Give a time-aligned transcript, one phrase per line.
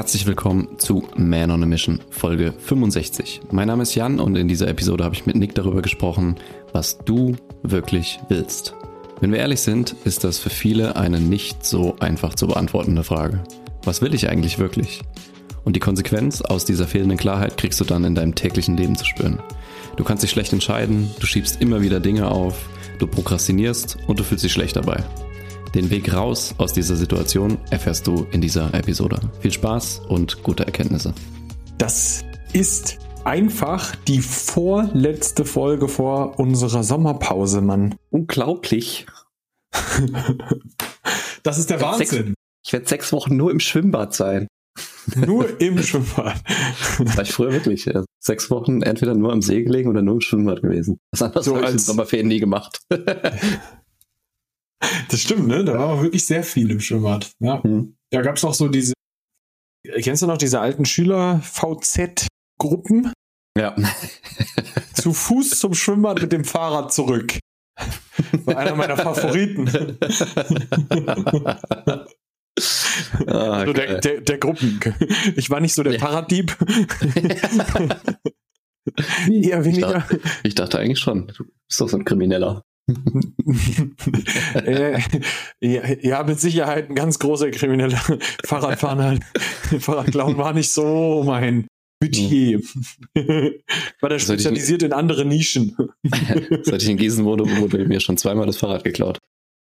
[0.00, 3.42] Herzlich willkommen zu Man on a Mission, Folge 65.
[3.50, 6.36] Mein Name ist Jan und in dieser Episode habe ich mit Nick darüber gesprochen,
[6.72, 8.74] was du wirklich willst.
[9.20, 13.44] Wenn wir ehrlich sind, ist das für viele eine nicht so einfach zu beantwortende Frage.
[13.84, 15.02] Was will ich eigentlich wirklich?
[15.66, 19.04] Und die Konsequenz aus dieser fehlenden Klarheit kriegst du dann in deinem täglichen Leben zu
[19.04, 19.38] spüren.
[19.96, 24.24] Du kannst dich schlecht entscheiden, du schiebst immer wieder Dinge auf, du prokrastinierst und du
[24.24, 25.04] fühlst dich schlecht dabei.
[25.74, 29.20] Den Weg raus aus dieser Situation erfährst du in dieser Episode.
[29.40, 31.14] Viel Spaß und gute Erkenntnisse.
[31.78, 37.94] Das ist einfach die vorletzte Folge vor unserer Sommerpause, Mann.
[38.10, 39.06] Unglaublich.
[41.44, 42.08] das ist der Wahnsinn.
[42.08, 42.34] Sechs,
[42.66, 44.48] ich werde sechs Wochen nur im Schwimmbad sein.
[45.14, 46.42] Nur im Schwimmbad.
[46.98, 47.84] Das war ich früher wirklich.
[47.84, 48.04] Ja.
[48.18, 50.98] Sechs Wochen entweder nur am See gelegen oder nur im Schwimmbad gewesen.
[51.12, 52.80] Das andere so habe ich in Sommerferien nie gemacht.
[55.08, 55.64] Das stimmt, ne?
[55.64, 57.30] Da war auch wirklich sehr viel im Schwimmbad.
[57.38, 57.60] Ja.
[57.62, 57.96] Mhm.
[58.10, 58.94] Da gab es noch so diese,
[60.00, 63.12] kennst du noch diese alten Schüler-VZ-Gruppen?
[63.58, 63.74] Ja.
[64.94, 67.38] Zu Fuß zum Schwimmbad mit dem Fahrrad zurück.
[68.44, 69.98] War einer meiner Favoriten.
[73.26, 74.80] Ah, also der, der, der, Gruppen.
[75.36, 75.98] Ich war nicht so der ja.
[75.98, 76.56] Fahrraddieb.
[79.30, 79.88] Eher weniger.
[79.88, 81.28] Ich dachte, ich dachte eigentlich schon.
[81.28, 82.62] Du bist doch so ein Krimineller.
[84.54, 85.00] Äh,
[85.60, 88.00] ja, mit Sicherheit ein ganz großer krimineller
[88.44, 89.24] Fahrradfahren halt.
[89.82, 91.66] Fahrradklauen war nicht so mein
[92.02, 92.60] Metier.
[94.00, 95.76] war der spezialisiert in andere Nischen.
[96.62, 99.18] Seit ich in Gießen wurde, wurde mir schon zweimal das Fahrrad geklaut.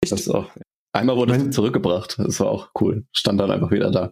[0.08, 0.52] Das auch,
[0.94, 2.18] einmal wurde es zurückgebracht.
[2.20, 3.06] Das war auch cool.
[3.12, 4.12] Stand dann einfach wieder da.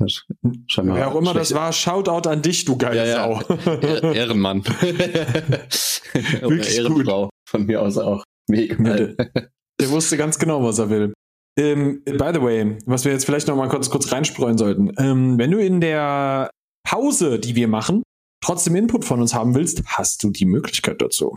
[0.00, 3.42] Wer auch immer das war, Shoutout an dich, du geile ja, Sau.
[3.66, 4.12] Ja.
[4.12, 4.62] Ehrenmann.
[6.42, 7.30] Oder Ehrenfrau.
[7.48, 8.24] Von mir aus auch.
[8.48, 8.76] Mega.
[9.80, 11.12] Der wusste ganz genau, was er will.
[11.58, 14.92] Ähm, by the way, was wir jetzt vielleicht noch mal kurz, kurz reinstreuen sollten.
[14.98, 16.50] Ähm, wenn du in der
[16.84, 18.02] Pause, die wir machen,
[18.42, 21.36] trotzdem Input von uns haben willst, hast du die Möglichkeit dazu.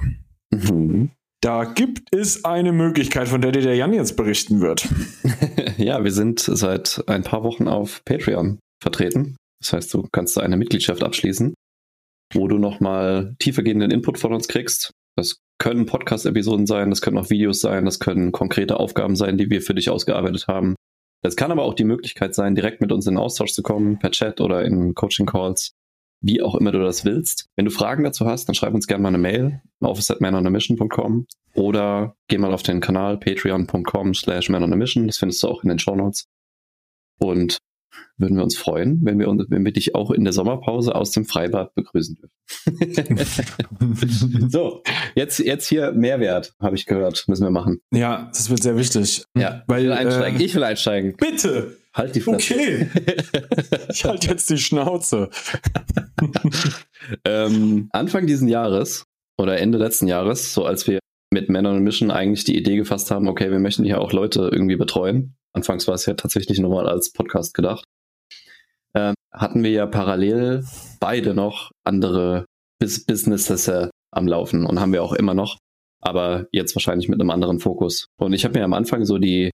[0.51, 1.11] Mhm.
[1.41, 4.88] Da gibt es eine Möglichkeit, von der dir der Jan jetzt berichten wird.
[5.77, 9.38] ja, wir sind seit ein paar Wochen auf Patreon vertreten.
[9.59, 11.55] Das heißt, du kannst eine Mitgliedschaft abschließen,
[12.33, 14.91] wo du nochmal tiefergehenden Input von uns kriegst.
[15.17, 19.49] Das können Podcast-Episoden sein, das können auch Videos sein, das können konkrete Aufgaben sein, die
[19.49, 20.75] wir für dich ausgearbeitet haben.
[21.22, 24.09] Das kann aber auch die Möglichkeit sein, direkt mit uns in Austausch zu kommen, per
[24.09, 25.73] Chat oder in Coaching-Calls
[26.21, 27.47] wie auch immer du das willst.
[27.55, 31.25] Wenn du Fragen dazu hast, dann schreib uns gerne mal eine Mail, office at manonamission.com
[31.55, 35.07] oder geh mal auf den Kanal patreon.com slash manonamission.
[35.07, 36.27] Das findest du auch in den Show Notes.
[37.19, 37.57] Und
[38.18, 41.25] würden wir uns freuen, wenn wir, wenn wir dich auch in der Sommerpause aus dem
[41.25, 42.31] Freibad begrüßen dürfen.
[44.50, 44.84] so,
[45.16, 47.81] jetzt, jetzt hier Mehrwert, habe ich gehört, müssen wir machen.
[47.94, 49.24] Ja, das wird sehr wichtig.
[49.38, 50.40] Ja, weil, ich will einsteigen.
[50.40, 51.16] Äh, ich will einsteigen.
[51.18, 51.78] Bitte!
[51.94, 52.53] Halt die Fresse.
[52.53, 52.90] Okay.
[53.90, 55.30] ich halte jetzt die Schnauze.
[57.25, 59.06] ähm, Anfang diesen Jahres
[59.38, 61.00] oder Ende letzten Jahres, so als wir
[61.34, 64.50] mit on a Mission eigentlich die Idee gefasst haben, okay, wir möchten hier auch Leute
[64.51, 65.35] irgendwie betreuen.
[65.53, 67.85] Anfangs war es ja tatsächlich nochmal als Podcast gedacht.
[68.94, 70.66] Ähm, hatten wir ja parallel
[71.00, 72.45] beide noch andere
[72.79, 75.57] Bis Businesses äh, am Laufen und haben wir auch immer noch,
[76.01, 78.07] aber jetzt wahrscheinlich mit einem anderen Fokus.
[78.17, 79.51] Und ich habe mir am Anfang so die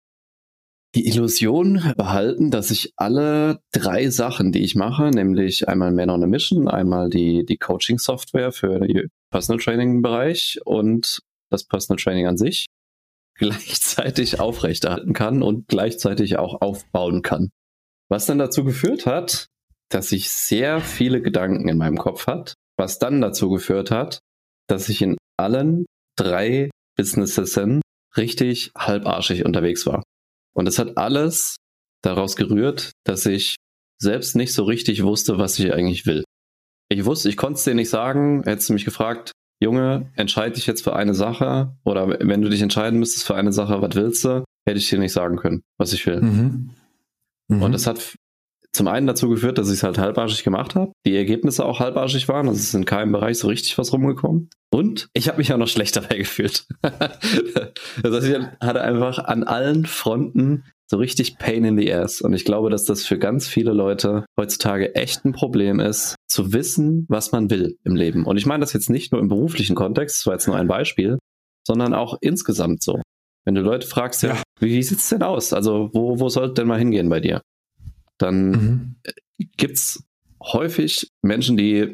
[0.95, 6.23] die Illusion behalten, dass ich alle drei Sachen, die ich mache, nämlich einmal Man on
[6.23, 12.37] a Mission, einmal die, die Coaching-Software für den Personal Training-Bereich und das Personal Training an
[12.37, 12.67] sich,
[13.37, 17.49] gleichzeitig aufrechterhalten kann und gleichzeitig auch aufbauen kann.
[18.09, 19.47] Was dann dazu geführt hat,
[19.89, 24.19] dass ich sehr viele Gedanken in meinem Kopf hat, was dann dazu geführt hat,
[24.67, 25.85] dass ich in allen
[26.17, 27.59] drei Businesses
[28.15, 30.03] richtig halbarschig unterwegs war.
[30.55, 31.57] Und es hat alles
[32.03, 33.55] daraus gerührt, dass ich
[33.99, 36.23] selbst nicht so richtig wusste, was ich eigentlich will.
[36.89, 40.67] Ich wusste, ich konnte es dir nicht sagen, hättest du mich gefragt, Junge, entscheide dich
[40.67, 44.25] jetzt für eine Sache oder wenn du dich entscheiden müsstest für eine Sache, was willst
[44.25, 46.21] du, hätte ich dir nicht sagen können, was ich will.
[46.21, 46.69] Mhm.
[47.47, 47.61] Mhm.
[47.61, 48.17] Und das hat
[48.73, 52.27] zum einen dazu geführt, dass ich es halt halbarschig gemacht habe, die Ergebnisse auch halbarschig
[52.27, 54.49] waren, also es ist in keinem Bereich so richtig was rumgekommen.
[54.71, 56.65] Und ich habe mich ja noch schlecht dabei gefühlt.
[56.81, 60.63] das heißt, ich hatte einfach an allen Fronten
[60.93, 62.21] so richtig Pain in the Ass.
[62.21, 66.53] Und ich glaube, dass das für ganz viele Leute heutzutage echt ein Problem ist, zu
[66.53, 68.25] wissen, was man will im Leben.
[68.25, 70.67] Und ich meine das jetzt nicht nur im beruflichen Kontext, das war jetzt nur ein
[70.67, 71.17] Beispiel,
[71.65, 73.01] sondern auch insgesamt so.
[73.45, 75.51] Wenn du Leute fragst, ja, ja wie sieht's denn aus?
[75.51, 77.41] Also, wo, wo sollte denn mal hingehen bei dir?
[78.23, 78.95] dann mhm.
[79.57, 80.03] gibt's
[80.41, 81.93] häufig Menschen, die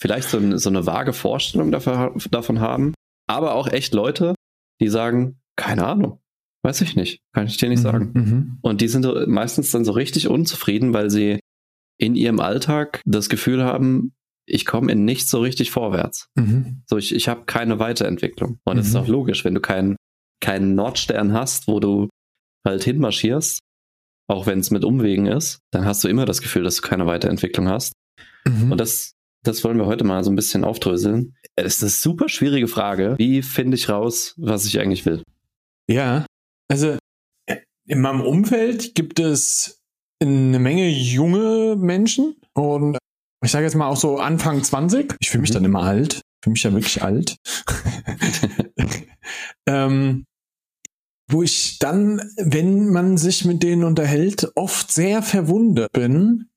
[0.00, 2.94] vielleicht so, so eine vage Vorstellung dafür, davon haben,
[3.28, 4.34] aber auch echt Leute,
[4.80, 6.20] die sagen, keine Ahnung,
[6.62, 7.82] weiß ich nicht, kann ich dir nicht mhm.
[7.82, 8.10] sagen.
[8.14, 8.58] Mhm.
[8.62, 11.40] Und die sind meistens dann so richtig unzufrieden, weil sie
[11.98, 14.12] in ihrem Alltag das Gefühl haben,
[14.46, 16.28] ich komme in nichts so richtig vorwärts.
[16.34, 16.82] Mhm.
[16.86, 18.58] So, ich, ich habe keine Weiterentwicklung.
[18.64, 18.90] Und es mhm.
[18.90, 19.96] ist auch logisch, wenn du keinen
[20.40, 22.08] keinen Nordstern hast, wo du
[22.64, 23.60] halt hinmarschierst,
[24.28, 27.06] auch wenn es mit Umwegen ist, dann hast du immer das Gefühl, dass du keine
[27.06, 27.92] Weiterentwicklung hast.
[28.46, 28.72] Mhm.
[28.72, 31.34] Und das, das wollen wir heute mal so ein bisschen aufdröseln.
[31.56, 33.14] Es ist eine super schwierige Frage.
[33.18, 35.22] Wie finde ich raus, was ich eigentlich will?
[35.88, 36.26] Ja,
[36.68, 36.98] also
[37.86, 39.80] in meinem Umfeld gibt es
[40.20, 42.98] eine Menge junge Menschen und
[43.44, 45.14] ich sage jetzt mal auch so Anfang 20.
[45.20, 45.54] Ich fühle mich mhm.
[45.54, 46.20] dann immer alt.
[46.42, 47.36] Für mich ja wirklich alt.
[49.66, 50.24] ähm,
[51.30, 56.48] wo ich dann, wenn man sich mit denen unterhält, oft sehr verwundert bin,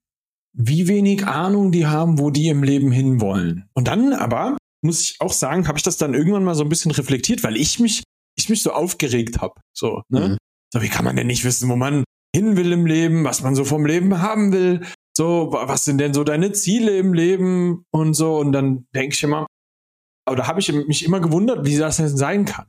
[0.54, 3.66] wie wenig Ahnung die haben, wo die im Leben hinwollen.
[3.74, 6.70] Und dann aber, muss ich auch sagen, habe ich das dann irgendwann mal so ein
[6.70, 8.04] bisschen reflektiert, weil ich mich,
[8.42, 9.56] ich mich so aufgeregt habe.
[9.74, 10.30] So, ne?
[10.30, 10.38] Mhm.
[10.74, 12.04] So, wie kann man denn nicht wissen, wo man
[12.36, 14.86] hin will im Leben, was man so vom Leben haben will?
[15.16, 18.38] So, was sind denn so deine Ziele im Leben und so?
[18.38, 19.46] Und dann denke ich immer,
[20.30, 22.68] oder habe ich mich immer gewundert, wie das denn sein kann.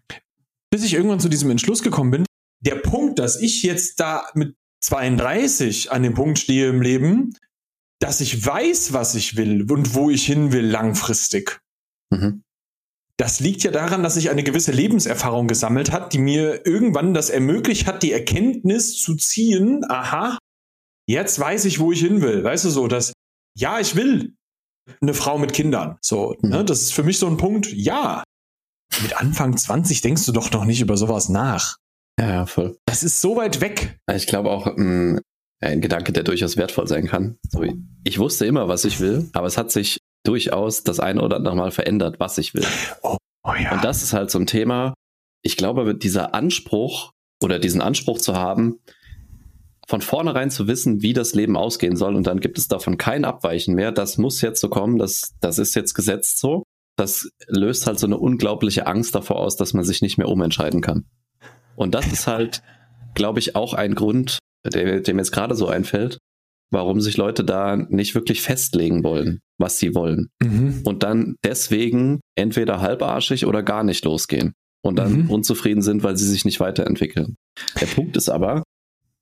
[0.71, 2.27] Bis ich irgendwann zu diesem Entschluss gekommen bin,
[2.61, 7.37] der Punkt, dass ich jetzt da mit 32 an dem Punkt stehe im Leben,
[8.01, 11.61] dass ich weiß, was ich will und wo ich hin will langfristig.
[12.11, 12.43] Mhm.
[13.19, 17.31] Das liegt ja daran, dass ich eine gewisse Lebenserfahrung gesammelt hat, die mir irgendwann das
[17.31, 20.39] ermöglicht hat, die Erkenntnis zu ziehen, aha,
[21.07, 22.43] jetzt weiß ich, wo ich hin will.
[22.43, 23.13] Weißt du so, dass,
[23.57, 24.35] ja, ich will
[25.01, 25.99] eine Frau mit Kindern.
[26.01, 26.51] So, mhm.
[26.51, 28.25] ne, das ist für mich so ein Punkt, ja.
[29.03, 31.77] Mit Anfang 20 denkst du doch noch nicht über sowas nach.
[32.19, 32.77] Ja, ja, voll.
[32.87, 33.99] Das ist so weit weg.
[34.15, 35.19] Ich glaube auch, mm,
[35.63, 37.39] ein Gedanke, der durchaus wertvoll sein kann.
[38.05, 41.57] Ich wusste immer, was ich will, aber es hat sich durchaus das eine oder andere
[41.57, 42.67] Mal verändert, was ich will.
[43.03, 43.73] Oh, oh ja.
[43.73, 44.95] Und das ist halt so ein Thema.
[45.43, 47.11] Ich glaube, dieser Anspruch
[47.43, 48.79] oder diesen Anspruch zu haben,
[49.89, 53.25] von vornherein zu wissen, wie das Leben ausgehen soll und dann gibt es davon kein
[53.25, 53.93] Abweichen mehr.
[53.93, 56.63] Das muss jetzt so kommen, das, das ist jetzt gesetzt so.
[56.97, 60.83] Das löst halt so eine unglaubliche Angst davor aus, dass man sich nicht mehr umentscheiden
[60.83, 61.05] kann.
[61.75, 62.63] Und das ist halt,
[63.15, 66.19] glaube ich, auch ein Grund, der, mir jetzt gerade so einfällt,
[66.73, 70.31] warum sich Leute da nicht wirklich festlegen wollen, was sie wollen.
[70.43, 70.81] Mhm.
[70.85, 75.31] Und dann deswegen entweder halbarschig oder gar nicht losgehen und dann mhm.
[75.31, 77.37] unzufrieden sind, weil sie sich nicht weiterentwickeln.
[77.81, 78.65] Der Punkt ist aber,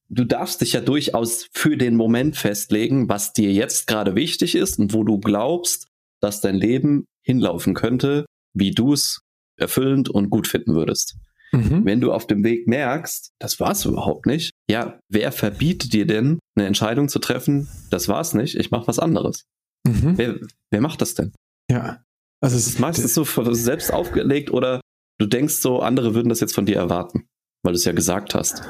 [0.08, 4.78] du darfst dich ja durchaus für den Moment festlegen, was dir jetzt gerade wichtig ist
[4.78, 5.88] und wo du glaubst,
[6.20, 9.20] dass dein Leben hinlaufen könnte, wie du es
[9.56, 11.16] erfüllend und gut finden würdest.
[11.52, 11.84] Mhm.
[11.84, 16.38] Wenn du auf dem Weg merkst, das war's überhaupt nicht, ja, wer verbietet dir denn,
[16.56, 19.44] eine Entscheidung zu treffen, das war's nicht, ich mach was anderes?
[19.86, 20.16] Mhm.
[20.16, 21.32] Wer, wer macht das denn?
[21.70, 22.04] Ja.
[22.40, 24.80] Also es ist meistens so selbst aufgelegt oder
[25.18, 27.28] du denkst so, andere würden das jetzt von dir erwarten,
[27.62, 28.62] weil du es ja gesagt hast.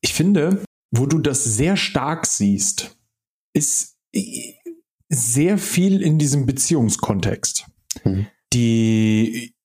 [0.00, 0.62] Ich finde,
[0.92, 2.96] wo du das sehr stark siehst,
[3.52, 3.96] ist
[5.08, 7.66] sehr viel in diesem Beziehungskontext.
[8.04, 8.26] Mhm.
[8.52, 9.55] Die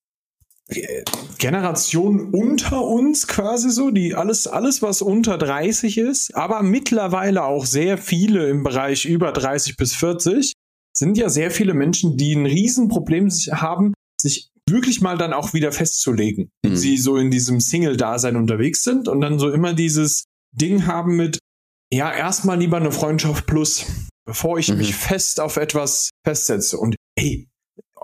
[1.38, 7.66] Generation unter uns quasi so, die alles, alles, was unter 30 ist, aber mittlerweile auch
[7.66, 10.52] sehr viele im Bereich über 30 bis 40,
[10.96, 15.72] sind ja sehr viele Menschen, die ein Riesenproblem haben, sich wirklich mal dann auch wieder
[15.72, 16.50] festzulegen.
[16.64, 16.76] Mhm.
[16.76, 21.38] Sie so in diesem Single-Dasein unterwegs sind und dann so immer dieses Ding haben mit,
[21.92, 23.86] ja, erstmal lieber eine Freundschaft plus,
[24.26, 24.78] bevor ich mhm.
[24.78, 26.78] mich fest auf etwas festsetze.
[26.78, 27.48] Und hey,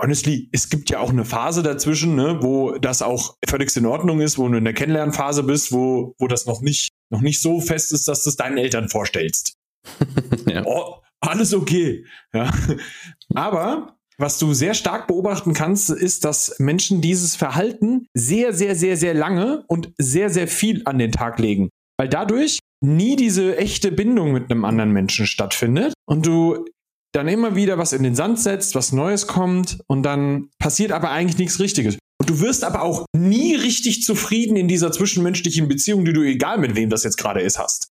[0.00, 4.20] honestly, es gibt ja auch eine Phase dazwischen, ne, wo das auch völlig in Ordnung
[4.20, 7.60] ist, wo du in der Kennenlernphase bist, wo, wo das noch nicht, noch nicht so
[7.60, 9.54] fest ist, dass du es deinen Eltern vorstellst.
[10.48, 10.64] ja.
[10.64, 12.04] oh, alles okay.
[12.32, 12.50] Ja.
[13.34, 18.96] Aber was du sehr stark beobachten kannst, ist, dass Menschen dieses Verhalten sehr, sehr, sehr,
[18.96, 21.70] sehr lange und sehr, sehr viel an den Tag legen.
[21.96, 26.64] Weil dadurch nie diese echte Bindung mit einem anderen Menschen stattfindet und du
[27.14, 31.10] dann immer wieder was in den Sand setzt, was Neues kommt und dann passiert aber
[31.10, 31.98] eigentlich nichts Richtiges.
[32.20, 36.58] Und du wirst aber auch nie richtig zufrieden in dieser zwischenmenschlichen Beziehung, die du egal
[36.58, 37.88] mit wem das jetzt gerade ist hast.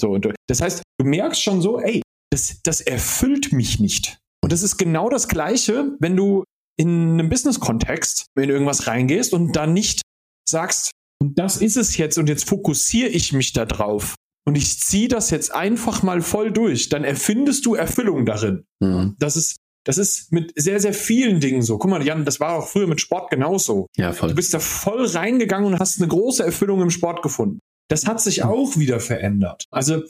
[0.00, 2.02] So, und das heißt, du merkst schon so, ey,
[2.32, 4.18] das, das erfüllt mich nicht.
[4.42, 6.44] Und das ist genau das Gleiche, wenn du
[6.76, 10.02] in einem Business-Kontext in irgendwas reingehst und dann nicht
[10.48, 10.90] sagst,
[11.22, 14.14] und das ist es jetzt und jetzt fokussiere ich mich da drauf
[14.46, 18.66] und ich ziehe das jetzt einfach mal voll durch, dann erfindest du Erfüllung darin.
[18.80, 19.16] Mhm.
[19.18, 21.78] Das ist das ist mit sehr, sehr vielen Dingen so.
[21.78, 23.86] Guck mal, Jan, das war auch früher mit Sport genauso.
[23.96, 24.30] Ja, voll.
[24.30, 27.60] Du bist da voll reingegangen und hast eine große Erfüllung im Sport gefunden.
[27.88, 29.64] Das hat sich auch wieder verändert.
[29.70, 30.02] Also,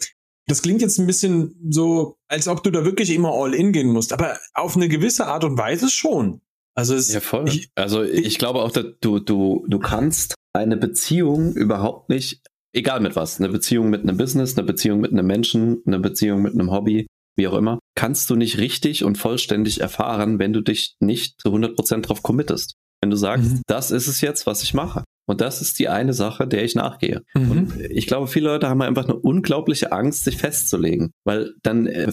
[0.47, 3.89] das klingt jetzt ein bisschen so, als ob du da wirklich immer all in gehen
[3.89, 6.41] musst, aber auf eine gewisse Art und Weise schon.
[6.77, 7.49] Also es, ja, voll.
[7.49, 12.43] Ich, also ich, ich glaube auch, dass du, du, du kannst eine Beziehung überhaupt nicht
[12.75, 16.43] egal mit was, eine Beziehung mit einem Business, eine Beziehung mit einem Menschen, eine Beziehung
[16.43, 20.61] mit einem Hobby, wie auch immer, kannst du nicht richtig und vollständig erfahren, wenn du
[20.61, 22.75] dich nicht zu 100% drauf committest.
[23.01, 23.63] Wenn du sagst, mhm.
[23.67, 25.05] das ist es jetzt, was ich mache.
[25.27, 27.23] Und das ist die eine Sache, der ich nachgehe.
[27.35, 27.51] Mhm.
[27.51, 32.13] Und ich glaube, viele Leute haben einfach eine unglaubliche Angst, sich festzulegen, weil dann, äh,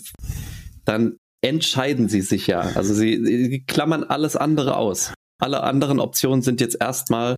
[0.86, 2.62] dann entscheiden sie sich ja.
[2.62, 5.14] Also sie, sie klammern alles andere aus.
[5.40, 7.36] Alle anderen Optionen sind jetzt erstmal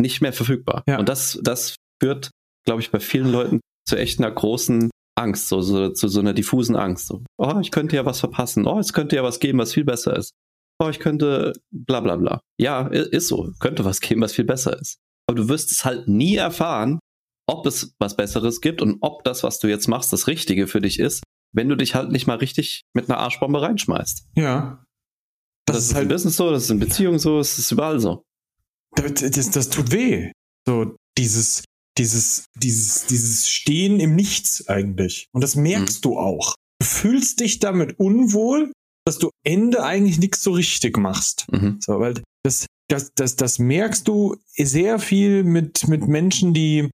[0.00, 0.82] nicht mehr verfügbar.
[0.88, 0.98] Ja.
[0.98, 2.30] Und das, das führt,
[2.64, 6.32] glaube ich, bei vielen Leuten zu echt einer großen Angst, so, so, zu so einer
[6.32, 7.06] diffusen Angst.
[7.06, 8.66] So, oh, ich könnte ja was verpassen.
[8.66, 10.32] Oh, es könnte ja was geben, was viel besser ist.
[10.80, 12.40] Oh, ich könnte bla bla bla.
[12.58, 13.52] Ja, ist so.
[13.60, 14.96] Könnte was geben, was viel besser ist.
[15.28, 16.98] Aber du wirst es halt nie erfahren,
[17.46, 20.80] ob es was Besseres gibt und ob das, was du jetzt machst, das Richtige für
[20.80, 24.26] dich ist, wenn du dich halt nicht mal richtig mit einer Arschbombe reinschmeißt.
[24.36, 24.84] Ja.
[25.66, 28.24] Das, das ist halt Business so, das ist in Beziehungen so, das ist überall so.
[28.96, 30.32] Das, das, das tut weh.
[30.66, 31.64] So, dieses,
[31.98, 35.28] dieses, dieses, dieses Stehen im Nichts eigentlich.
[35.32, 36.08] Und das merkst mhm.
[36.08, 36.54] du auch.
[36.80, 38.72] Du fühlst dich damit unwohl,
[39.06, 41.46] dass du Ende eigentlich nichts so richtig machst.
[41.52, 41.78] Mhm.
[41.80, 46.90] So, weil das, das, das, das merkst du sehr viel mit, mit Menschen, die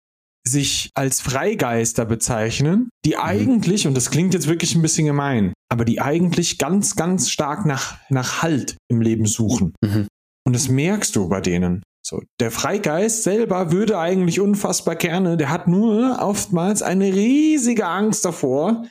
[0.46, 3.20] sich als Freigeister bezeichnen, die mhm.
[3.20, 7.66] eigentlich, und das klingt jetzt wirklich ein bisschen gemein, aber die eigentlich ganz, ganz stark
[7.66, 9.74] nach, nach Halt im Leben suchen.
[9.82, 10.06] Mhm.
[10.46, 11.82] Und das merkst du bei denen.
[12.10, 18.24] So, der Freigeist selber würde eigentlich unfassbar gerne, der hat nur oftmals eine riesige Angst
[18.24, 18.84] davor,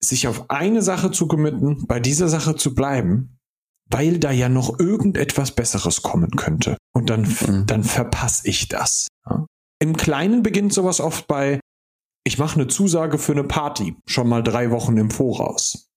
[0.00, 3.40] sich auf eine Sache zu committen, bei dieser Sache zu bleiben,
[3.90, 6.76] weil da ja noch irgendetwas Besseres kommen könnte.
[6.92, 7.66] Und dann, mhm.
[7.66, 9.08] dann verpasse ich das.
[9.28, 9.46] Ja?
[9.80, 11.58] Im Kleinen beginnt sowas oft bei,
[12.22, 15.88] ich mache eine Zusage für eine Party, schon mal drei Wochen im Voraus.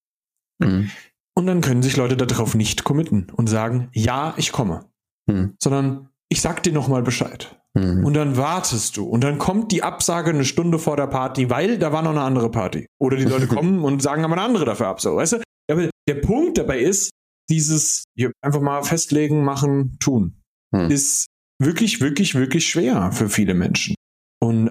[0.57, 0.89] Mhm.
[1.35, 4.89] Und dann können sich Leute darauf nicht committen und sagen, ja, ich komme.
[5.27, 5.55] Mhm.
[5.61, 7.55] Sondern ich sag dir nochmal Bescheid.
[7.73, 8.05] Mhm.
[8.05, 9.05] Und dann wartest du.
[9.05, 12.21] Und dann kommt die Absage eine Stunde vor der Party, weil da war noch eine
[12.21, 12.87] andere Party.
[12.99, 15.01] Oder die Leute kommen und sagen aber eine andere dafür ab.
[15.01, 15.37] So, weißt du?
[15.69, 17.11] Aber der Punkt dabei ist,
[17.49, 18.05] dieses
[18.41, 20.41] einfach mal festlegen, machen, tun,
[20.71, 20.89] mhm.
[20.91, 21.27] ist
[21.59, 23.95] wirklich, wirklich, wirklich schwer für viele Menschen.
[24.41, 24.69] Und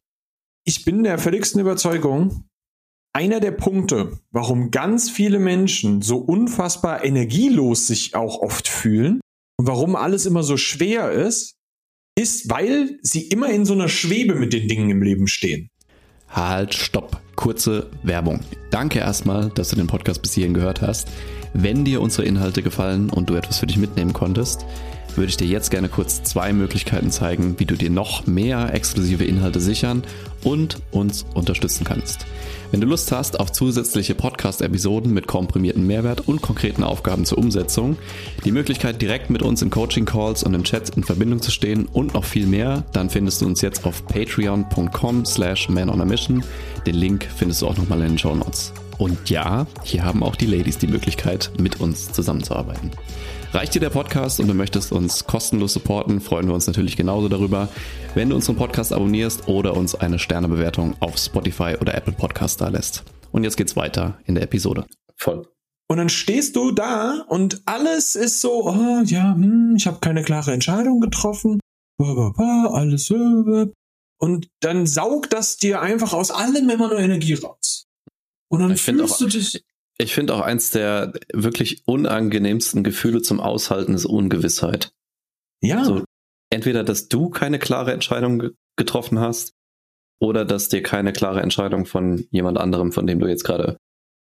[0.64, 2.44] ich bin der völligsten Überzeugung,
[3.14, 9.20] einer der Punkte, warum ganz viele Menschen so unfassbar energielos sich auch oft fühlen
[9.58, 11.56] und warum alles immer so schwer ist,
[12.18, 15.70] ist, weil sie immer in so einer Schwebe mit den Dingen im Leben stehen.
[16.28, 17.20] Halt, stopp.
[17.36, 18.40] Kurze Werbung.
[18.70, 21.08] Danke erstmal, dass du den Podcast bis hierhin gehört hast.
[21.52, 24.64] Wenn dir unsere Inhalte gefallen und du etwas für dich mitnehmen konntest,
[25.14, 29.24] würde ich dir jetzt gerne kurz zwei Möglichkeiten zeigen, wie du dir noch mehr exklusive
[29.24, 30.02] Inhalte sichern
[30.42, 32.26] und uns unterstützen kannst.
[32.76, 37.96] Wenn du Lust hast auf zusätzliche Podcast-Episoden mit komprimierten Mehrwert und konkreten Aufgaben zur Umsetzung,
[38.44, 42.12] die Möglichkeit direkt mit uns in Coaching-Calls und im Chat in Verbindung zu stehen und
[42.12, 46.44] noch viel mehr, dann findest du uns jetzt auf patreon.com slash manonamission.
[46.86, 48.74] Den Link findest du auch nochmal in den Show Notes.
[48.98, 52.90] Und ja, hier haben auch die Ladies die Möglichkeit, mit uns zusammenzuarbeiten.
[53.52, 57.28] Reicht dir der Podcast und du möchtest uns kostenlos supporten, freuen wir uns natürlich genauso
[57.28, 57.68] darüber,
[58.14, 62.68] wenn du unseren Podcast abonnierst oder uns eine Sternebewertung auf Spotify oder Apple Podcast da
[62.68, 63.04] lässt.
[63.32, 64.86] Und jetzt geht's weiter in der Episode.
[65.16, 65.46] Voll.
[65.88, 70.22] Und dann stehst du da und alles ist so, oh, ja, hm, ich habe keine
[70.22, 71.60] klare Entscheidung getroffen.
[71.98, 73.10] Alles.
[74.18, 77.85] Und dann saugt das dir einfach aus allem immer nur Energie raus.
[78.48, 79.64] Und dann ich fühlst auch, du dich.
[79.98, 84.92] Ich finde auch eins der wirklich unangenehmsten Gefühle zum Aushalten ist Ungewissheit.
[85.62, 85.78] Ja.
[85.78, 86.04] Also,
[86.50, 89.52] entweder, dass du keine klare Entscheidung getroffen hast
[90.20, 93.78] oder dass dir keine klare Entscheidung von jemand anderem, von dem du jetzt gerade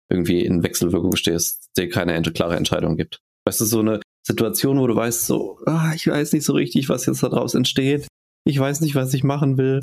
[0.10, 3.20] irgendwie in Wechselwirkung stehst, dir keine klare Entscheidung gibt.
[3.46, 6.88] Weißt du, so eine Situation, wo du weißt, so, ah, ich weiß nicht so richtig,
[6.90, 8.08] was jetzt daraus entsteht.
[8.46, 9.82] Ich weiß nicht, was ich machen will.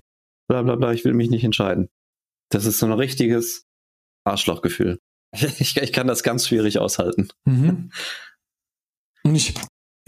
[0.49, 1.89] Bla bla bla, ich will mich nicht entscheiden.
[2.51, 3.65] Das ist so ein richtiges
[4.25, 4.99] Arschlochgefühl.
[5.61, 7.29] Ich, ich kann das ganz schwierig aushalten.
[7.45, 7.93] Mhm.
[9.23, 9.55] Und ich,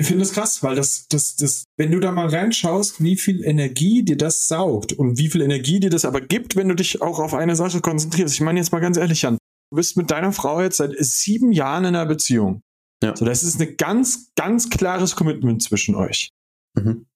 [0.01, 4.03] finde das krass, weil das, das, das, wenn du da mal reinschaust, wie viel Energie
[4.03, 7.19] dir das saugt und wie viel Energie dir das aber gibt, wenn du dich auch
[7.19, 8.35] auf eine Sache konzentrierst.
[8.35, 9.39] Ich meine jetzt mal ganz ehrlich an,
[9.71, 12.63] du bist mit deiner Frau jetzt seit sieben Jahren in einer Beziehung.
[13.03, 13.17] Ja.
[13.17, 16.31] So, das ist ein ganz, ganz klares Commitment zwischen euch.
[16.75, 17.07] Mhm.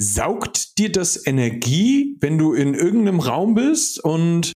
[0.00, 4.52] Saugt dir das Energie, wenn du in irgendeinem Raum bist und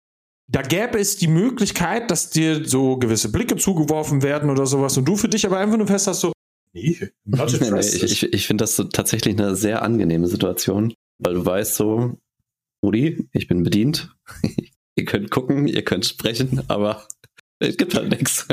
[0.48, 5.06] da gäbe es die Möglichkeit, dass dir so gewisse Blicke zugeworfen werden oder sowas und
[5.06, 6.34] du für dich aber einfach nur fest hast so,
[6.74, 11.46] nee, nee, ich, ich, ich finde das so tatsächlich eine sehr angenehme Situation, weil du
[11.46, 12.18] weißt so,
[12.84, 14.14] Rudi, ich bin bedient,
[14.96, 17.08] ihr könnt gucken, ihr könnt sprechen, aber
[17.60, 18.46] es gibt halt nichts.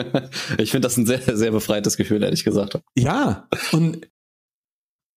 [0.59, 2.80] Ich finde das ein sehr, sehr befreites Gefühl, ehrlich gesagt.
[2.97, 4.09] Ja, und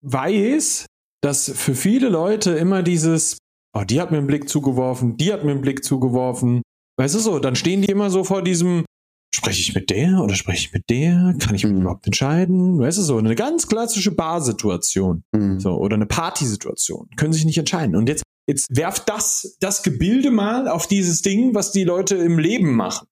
[0.01, 0.87] weiß,
[1.21, 3.37] dass für viele Leute immer dieses
[3.73, 6.61] oh, die hat mir einen Blick zugeworfen, die hat mir einen Blick zugeworfen.
[6.97, 8.85] Weißt du so, dann stehen die immer so vor diesem,
[9.33, 11.35] spreche ich mit der oder spreche ich mit der?
[11.39, 12.79] Kann ich mich überhaupt entscheiden?
[12.79, 15.23] Weißt du so, eine ganz klassische Barsituation.
[15.31, 15.59] Mhm.
[15.59, 17.09] So, oder eine Partysituation.
[17.17, 17.95] Können sich nicht entscheiden.
[17.95, 22.37] Und jetzt, jetzt werft das, das Gebilde mal auf dieses Ding, was die Leute im
[22.37, 23.07] Leben machen.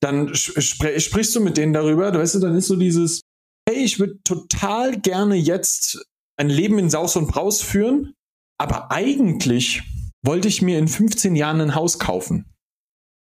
[0.00, 3.20] Dann spr sprichst du mit denen darüber, weißt du, dann ist so dieses,
[3.68, 6.04] hey, ich würde total gerne jetzt
[6.36, 8.14] ein Leben in Saus und Braus führen,
[8.62, 9.82] aber eigentlich
[10.24, 12.46] wollte ich mir in 15 Jahren ein Haus kaufen.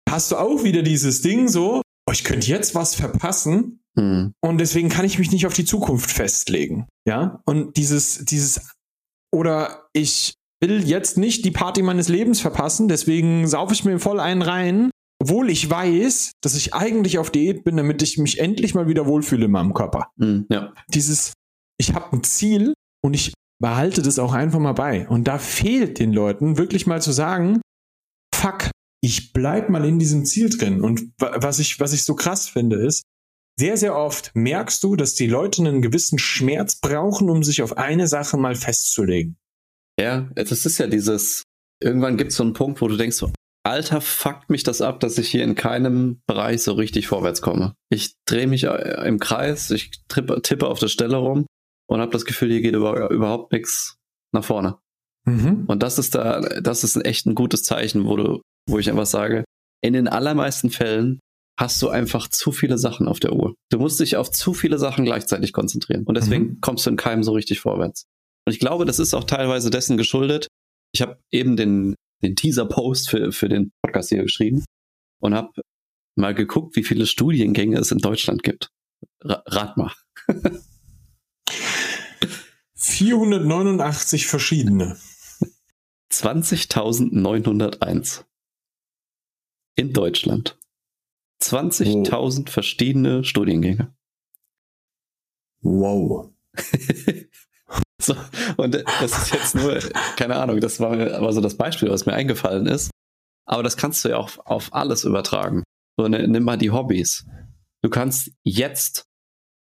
[0.09, 4.33] Hast du auch wieder dieses Ding so, oh, ich könnte jetzt was verpassen Mhm.
[4.41, 6.87] und deswegen kann ich mich nicht auf die Zukunft festlegen.
[7.07, 8.69] Ja, und dieses, dieses,
[9.33, 14.19] oder ich will jetzt nicht die Party meines Lebens verpassen, deswegen saufe ich mir voll
[14.19, 14.91] einen rein,
[15.21, 19.07] obwohl ich weiß, dass ich eigentlich auf Diät bin, damit ich mich endlich mal wieder
[19.07, 20.11] wohlfühle in meinem Körper.
[20.17, 20.45] Mhm.
[20.49, 20.73] Ja.
[20.93, 21.33] Dieses,
[21.79, 25.07] ich habe ein Ziel und ich behalte das auch einfach mal bei.
[25.07, 27.61] Und da fehlt den Leuten wirklich mal zu sagen,
[28.33, 28.69] fuck,
[29.01, 30.81] ich bleib mal in diesem Ziel drin.
[30.81, 33.03] Und wa- was ich, was ich so krass finde, ist,
[33.59, 37.77] sehr, sehr oft merkst du, dass die Leute einen gewissen Schmerz brauchen, um sich auf
[37.77, 39.37] eine Sache mal festzulegen.
[39.99, 41.43] Ja, das ist ja dieses,
[41.83, 43.31] irgendwann gibt es so einen Punkt, wo du denkst, so,
[43.67, 47.73] Alter, fuckt mich das ab, dass ich hier in keinem Bereich so richtig vorwärts komme.
[47.91, 51.45] Ich drehe mich äh, im Kreis, ich tippe auf der Stelle rum
[51.89, 53.97] und habe das Gefühl, hier geht über, überhaupt nichts
[54.31, 54.77] nach vorne.
[55.25, 55.65] Mhm.
[55.67, 58.89] Und das ist da, das ist ein echt ein gutes Zeichen, wo du, wo ich
[58.89, 59.43] einfach sage,
[59.81, 61.19] in den allermeisten Fällen
[61.59, 63.55] hast du einfach zu viele Sachen auf der Uhr.
[63.69, 66.03] Du musst dich auf zu viele Sachen gleichzeitig konzentrieren.
[66.05, 68.05] Und deswegen kommst du in keinem so richtig vorwärts.
[68.45, 70.47] Und ich glaube, das ist auch teilweise dessen geschuldet.
[70.93, 74.63] Ich habe eben den, den Teaser-Post für, für den Podcast hier geschrieben
[75.21, 75.49] und habe
[76.15, 78.69] mal geguckt, wie viele Studiengänge es in Deutschland gibt.
[79.21, 79.93] Ra rat mal.
[82.79, 84.97] 489 verschiedene.
[86.11, 88.23] 20.901.
[89.75, 90.57] In Deutschland.
[91.43, 93.93] 20.000 verschiedene Studiengänge.
[95.61, 96.31] Wow.
[98.01, 98.15] So,
[98.55, 99.77] und das ist jetzt nur,
[100.15, 102.91] keine Ahnung, das war, war so das Beispiel, was mir eingefallen ist.
[103.45, 105.63] Aber das kannst du ja auch auf alles übertragen.
[105.97, 107.25] So, ne, nimm mal die Hobbys.
[107.81, 109.03] Du kannst jetzt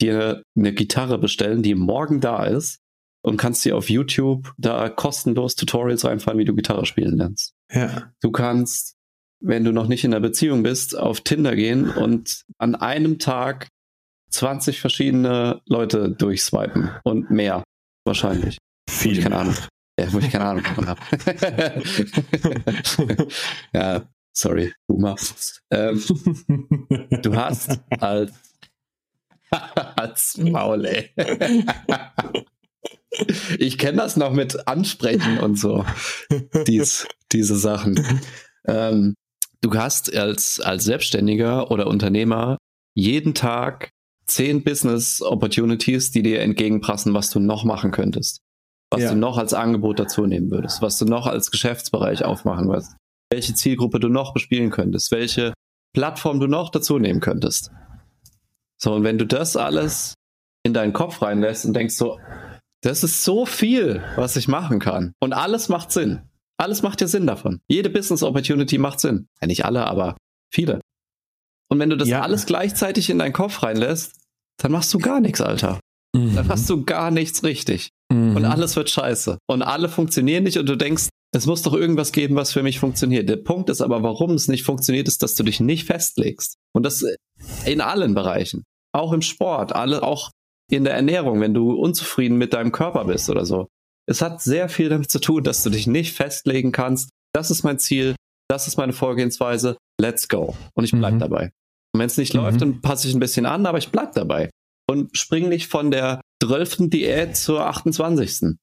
[0.02, 2.82] dir eine Gitarre bestellen, die morgen da ist
[3.26, 7.56] und kannst dir auf YouTube da kostenlos Tutorials reinfahren, wie du Gitarre spielen lernst.
[7.72, 8.14] Ja.
[8.22, 8.98] Du kannst,
[9.40, 13.70] wenn du noch nicht in der Beziehung bist, auf Tinder gehen und an einem Tag
[14.30, 17.64] 20 verschiedene Leute durchswipen und mehr
[18.06, 18.60] wahrscheinlich.
[18.88, 19.56] Wo ich keine Ahnung.
[20.00, 21.02] Ja, wo ich keine Ahnung davon habe.
[23.74, 25.16] ja, sorry, Boomer.
[25.72, 26.00] Ähm,
[27.24, 28.34] du hast als
[29.96, 31.12] als Maul, ey.
[33.60, 35.86] Ich kenne das noch mit Ansprechen und so.
[36.68, 38.00] Dies, diese Sachen.
[38.68, 39.16] Ähm,
[39.62, 42.58] du hast als, als Selbstständiger oder Unternehmer
[42.96, 43.92] jeden Tag
[44.26, 48.40] zehn Business Opportunities, die dir entgegenpassen, was du noch machen könntest.
[48.92, 49.12] Was Ja.
[49.12, 52.96] du noch als Angebot dazu nehmen würdest, was du noch als Geschäftsbereich aufmachen würdest,
[53.32, 55.54] welche Zielgruppe du noch bespielen könntest, welche
[55.94, 57.72] Plattform du noch dazu nehmen könntest.
[58.78, 60.14] So, und wenn du das alles
[60.64, 62.20] in deinen Kopf reinlässt und denkst so,
[62.86, 65.14] das ist so viel, was ich machen kann.
[65.20, 66.22] Und alles macht Sinn.
[66.58, 67.60] Alles macht ja Sinn davon.
[67.68, 69.28] Jede Business Opportunity macht Sinn.
[69.42, 70.16] Ja, nicht alle, aber
[70.54, 70.80] viele.
[71.70, 72.22] Und wenn du das Ja.
[72.22, 74.14] alles gleichzeitig in deinen Kopf reinlässt,
[74.62, 75.80] dann machst du gar nichts, Alter.
[76.14, 77.90] Dann machst du gar nichts richtig.
[78.10, 78.38] Mhm.
[78.38, 79.38] Und alles wird scheiße.
[79.48, 82.80] Und alle funktionieren nicht und du denkst, es muss doch irgendwas geben, was für mich
[82.80, 83.28] funktioniert.
[83.28, 86.56] Der Punkt ist aber, warum es nicht funktioniert, ist, dass du dich nicht festlegst.
[86.74, 87.04] Und das
[87.66, 88.64] in allen Bereichen.
[88.94, 90.32] Auch im Sport, alle, auch
[90.72, 93.68] in der Ernährung, wenn du unzufrieden mit deinem Körper bist oder so.
[94.08, 97.10] Es hat sehr viel damit zu tun, dass du dich nicht festlegen kannst.
[97.34, 98.16] Das ist mein Ziel,
[98.50, 100.56] das ist meine Vorgehensweise, let's go.
[100.76, 101.20] Und ich bleib Mhm.
[101.20, 101.44] dabei.
[101.94, 102.42] Und wenn es nicht Mhm.
[102.42, 104.50] läuft, dann passe ich ein bisschen an, aber ich bleib dabei.
[104.88, 106.90] Und spring nicht von der 12.
[106.90, 108.58] Diät zur 28.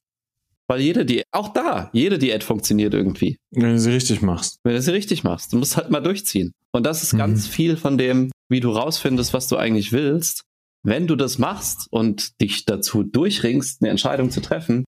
[0.69, 3.37] Weil jede Diät, auch da, jede Diät funktioniert irgendwie.
[3.51, 4.59] Wenn du sie richtig machst.
[4.65, 5.53] Wenn du sie richtig machst.
[5.53, 6.53] Du musst halt mal durchziehen.
[6.73, 7.19] Und das ist Mhm.
[7.19, 10.43] ganz viel von dem, wie du rausfindest, was du eigentlich willst.
[10.85, 14.85] Wenn du das machst und dich dazu durchringst, eine Entscheidung zu treffen,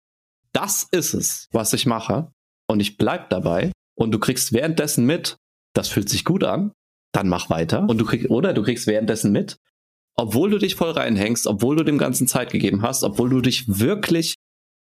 [0.53, 2.33] das ist es, was ich mache.
[2.69, 3.73] Und ich bleib dabei.
[3.97, 5.37] Und du kriegst währenddessen mit,
[5.75, 6.73] das fühlt sich gut an,
[7.13, 7.89] dann mach weiter.
[7.89, 9.59] Und du kriegst, oder du kriegst währenddessen mit,
[10.17, 13.65] obwohl du dich voll reinhängst, obwohl du dem Ganzen Zeit gegeben hast, obwohl du dich
[13.69, 14.35] wirklich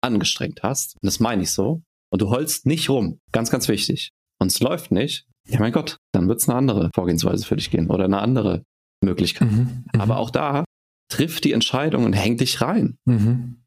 [0.02, 0.94] angestrengt hast.
[0.96, 1.82] Und das meine ich so.
[2.10, 3.18] Und du holst nicht rum.
[3.32, 4.10] Ganz, ganz wichtig.
[4.38, 5.26] Und es läuft nicht.
[5.48, 8.62] Ja, mein Gott, dann wird es eine andere Vorgehensweise für dich gehen oder eine andere
[9.02, 9.50] Möglichkeit.
[9.50, 9.84] Mhm.
[9.98, 10.64] Aber auch da
[11.12, 12.96] triff die Entscheidung und häng dich rein.
[13.04, 13.62] Mhm.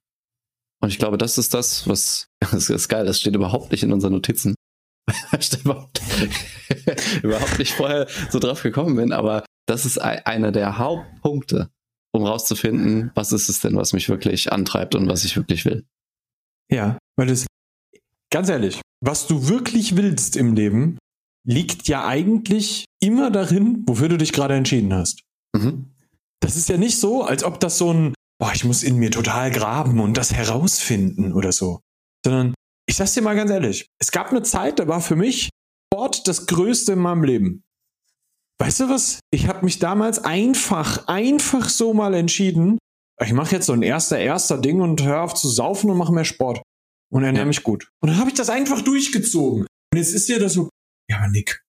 [0.81, 3.93] Und ich glaube, das ist das, was, das ist geil, das steht überhaupt nicht in
[3.93, 4.55] unseren Notizen.
[5.39, 6.01] ich überhaupt,
[7.23, 11.69] überhaupt nicht vorher so drauf gekommen bin, aber das ist einer der Hauptpunkte,
[12.11, 15.85] um rauszufinden, was ist es denn, was mich wirklich antreibt und was ich wirklich will.
[16.71, 17.45] Ja, weil das,
[18.31, 20.97] ganz ehrlich, was du wirklich willst im Leben,
[21.47, 25.21] liegt ja eigentlich immer darin, wofür du dich gerade entschieden hast.
[25.55, 25.94] Mhm.
[26.41, 29.11] Das ist ja nicht so, als ob das so ein, boah, ich muss in mir
[29.11, 31.79] total graben und das herausfinden oder so.
[32.23, 32.53] Sondern,
[32.87, 35.49] ich sag's dir mal ganz ehrlich, es gab eine Zeit, da war für mich
[35.91, 37.63] Sport das Größte in meinem Leben.
[38.59, 39.19] Weißt du was?
[39.31, 42.77] Ich habe mich damals einfach, einfach so mal entschieden,
[43.23, 46.13] ich mache jetzt so ein erster, erster Ding und höre auf zu saufen und mache
[46.13, 46.61] mehr Sport
[47.11, 47.47] und ernähre ja.
[47.47, 47.89] mich gut.
[48.01, 49.61] Und dann habe ich das einfach durchgezogen.
[49.93, 50.69] Und jetzt ist ja das so,
[51.09, 51.63] ja, aber Nick,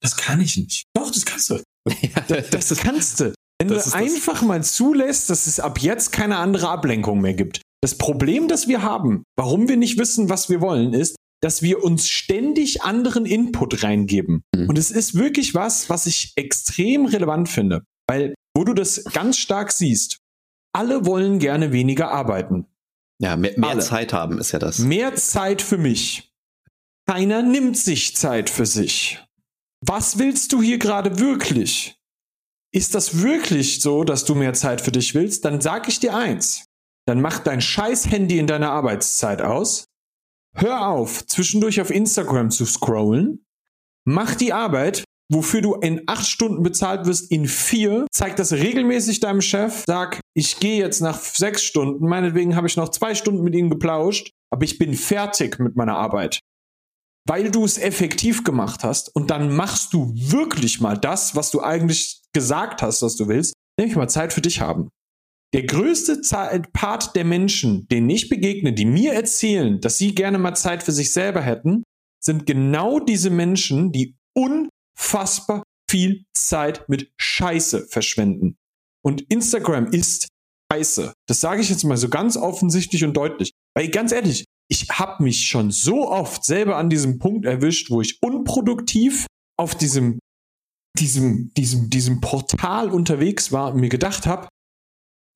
[0.00, 0.84] das kann ich nicht.
[0.94, 1.62] Doch, das kannst du.
[2.02, 3.32] Ja, das, das kannst du.
[3.60, 7.60] Wenn du einfach mal zulässt, dass es ab jetzt keine andere Ablenkung mehr gibt.
[7.80, 11.82] Das Problem, das wir haben, warum wir nicht wissen, was wir wollen, ist, dass wir
[11.82, 14.42] uns ständig anderen Input reingeben.
[14.54, 14.68] Mhm.
[14.68, 17.84] Und es ist wirklich was, was ich extrem relevant finde.
[18.08, 20.18] Weil, wo du das ganz stark siehst,
[20.72, 22.66] alle wollen gerne weniger arbeiten.
[23.20, 24.78] Ja, mehr, mehr Zeit haben ist ja das.
[24.78, 26.32] Mehr Zeit für mich.
[27.08, 29.24] Keiner nimmt sich Zeit für sich.
[29.84, 31.97] Was willst du hier gerade wirklich?
[32.72, 35.44] Ist das wirklich so, dass du mehr Zeit für dich willst?
[35.44, 36.66] Dann sag ich dir eins.
[37.06, 39.86] Dann mach dein scheiß Handy in deiner Arbeitszeit aus.
[40.54, 43.46] Hör auf, zwischendurch auf Instagram zu scrollen.
[44.04, 48.06] Mach die Arbeit, wofür du in acht Stunden bezahlt wirst, in vier.
[48.12, 49.84] Zeig das regelmäßig deinem Chef.
[49.86, 52.06] Sag, ich gehe jetzt nach sechs Stunden.
[52.06, 55.96] Meinetwegen habe ich noch zwei Stunden mit ihnen geplauscht, aber ich bin fertig mit meiner
[55.96, 56.40] Arbeit
[57.28, 61.62] weil du es effektiv gemacht hast und dann machst du wirklich mal das, was du
[61.62, 64.88] eigentlich gesagt hast, was du willst, nämlich mal Zeit für dich haben.
[65.54, 66.20] Der größte
[66.72, 70.92] Part der Menschen, denen ich begegne, die mir erzählen, dass sie gerne mal Zeit für
[70.92, 71.84] sich selber hätten,
[72.22, 78.56] sind genau diese Menschen, die unfassbar viel Zeit mit Scheiße verschwenden.
[79.02, 80.28] Und Instagram ist
[80.70, 81.14] Scheiße.
[81.26, 83.52] Das sage ich jetzt mal so ganz offensichtlich und deutlich.
[83.74, 88.02] Weil ganz ehrlich, ich habe mich schon so oft selber an diesem Punkt erwischt, wo
[88.02, 89.26] ich unproduktiv
[89.58, 90.18] auf diesem,
[90.96, 94.48] diesem, diesem, diesem Portal unterwegs war und mir gedacht habe,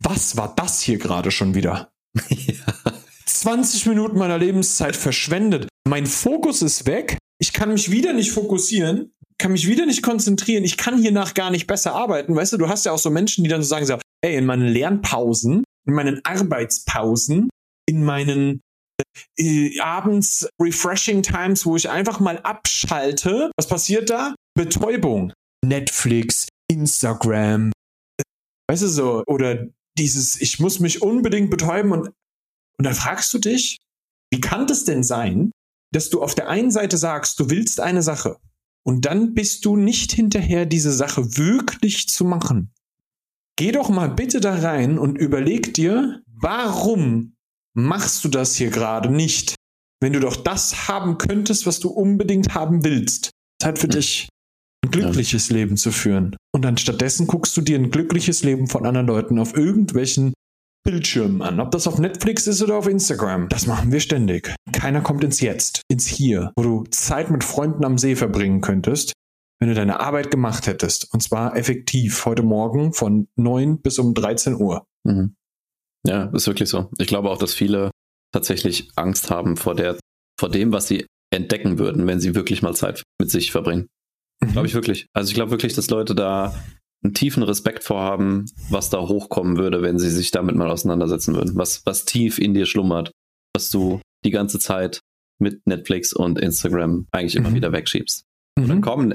[0.03, 1.93] was war das hier gerade schon wieder?
[2.29, 2.93] Ja.
[3.25, 5.69] 20 Minuten meiner Lebenszeit verschwendet.
[5.89, 7.17] Mein Fokus ist weg.
[7.41, 10.65] Ich kann mich wieder nicht fokussieren, kann mich wieder nicht konzentrieren.
[10.65, 12.37] Ich kann hiernach gar nicht besser arbeiten.
[12.37, 14.47] Weißt du, du hast ja auch so Menschen, die dann so sagen, so, ey, in
[14.47, 17.49] meinen Lernpausen, in meinen Arbeitspausen,
[17.89, 18.61] in meinen
[19.37, 23.51] äh, abends Refreshing Times, wo ich einfach mal abschalte.
[23.57, 24.35] Was passiert da?
[24.55, 25.33] Betäubung.
[25.65, 27.73] Netflix, Instagram.
[28.69, 29.25] Weißt du so?
[29.27, 29.67] Oder
[29.99, 33.79] dieses, ich muss mich unbedingt betäuben und, und dann fragst du dich,
[34.33, 35.51] wie kann das denn sein,
[35.93, 38.39] dass du auf der einen Seite sagst, du willst eine Sache
[38.85, 42.73] und dann bist du nicht hinterher, diese Sache wirklich zu machen.
[43.57, 47.37] Geh doch mal bitte da rein und überleg dir, warum
[47.75, 49.55] machst du das hier gerade nicht,
[50.01, 53.31] wenn du doch das haben könntest, was du unbedingt haben willst.
[53.61, 54.29] Zeit für dich,
[54.85, 55.57] ein glückliches ja.
[55.57, 56.37] Leben zu führen.
[56.55, 60.33] Und dann stattdessen guckst du dir ein glückliches Leben von anderen Leuten auf irgendwelchen
[60.85, 61.61] Bildschirmen an.
[61.61, 63.49] Ob das auf Netflix ist oder auf Instagram.
[63.49, 64.55] Das machen wir ständig.
[64.73, 69.13] Keiner kommt ins Jetzt, ins Hier, wo du Zeit mit Freunden am See verbringen könntest,
[69.61, 71.13] wenn du deine Arbeit gemacht hättest.
[71.15, 74.85] Und zwar effektiv heute Morgen von 9 bis um 13 Uhr.
[75.05, 75.37] Mhm.
[76.05, 76.91] Ja, ist wirklich so.
[76.99, 77.93] Ich glaube auch, dass viele
[78.33, 79.99] tatsächlich Angst haben vor der,
[80.39, 83.87] vor dem, was sie entdecken würden, wenn sie wirklich mal Zeit mit sich verbringen.
[84.43, 84.53] Mhm.
[84.53, 85.07] Glaube ich wirklich.
[85.13, 86.55] Also ich glaube wirklich, dass Leute da
[87.05, 91.57] einen tiefen Respekt vorhaben, was da hochkommen würde, wenn sie sich damit mal auseinandersetzen würden.
[91.57, 93.11] Was, was tief in dir schlummert,
[93.55, 95.01] was du die ganze Zeit
[95.41, 97.57] mit Netflix und Instagram eigentlich immer mhm.
[97.57, 98.25] wieder wegschiebst.
[98.57, 98.63] Mhm.
[98.63, 99.11] Und dann kommen,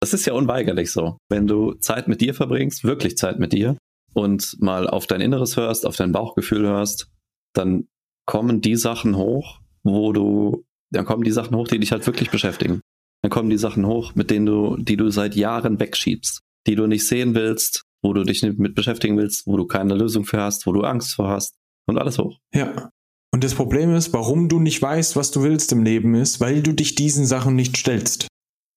[0.00, 1.18] das ist ja unweigerlich so.
[1.28, 3.76] Wenn du Zeit mit dir verbringst, wirklich Zeit mit dir,
[4.14, 7.10] und mal auf dein Inneres hörst, auf dein Bauchgefühl hörst,
[7.54, 7.88] dann
[8.26, 12.30] kommen die Sachen hoch, wo du, dann kommen die Sachen hoch, die dich halt wirklich
[12.30, 12.80] beschäftigen.
[13.22, 16.86] Dann kommen die Sachen hoch, mit denen du, die du seit Jahren wegschiebst, die du
[16.86, 20.40] nicht sehen willst, wo du dich nicht mit beschäftigen willst, wo du keine Lösung für
[20.40, 22.38] hast, wo du Angst vor hast und alles hoch.
[22.54, 22.90] Ja.
[23.32, 26.62] Und das Problem ist, warum du nicht weißt, was du willst im Leben ist, weil
[26.62, 28.28] du dich diesen Sachen nicht stellst.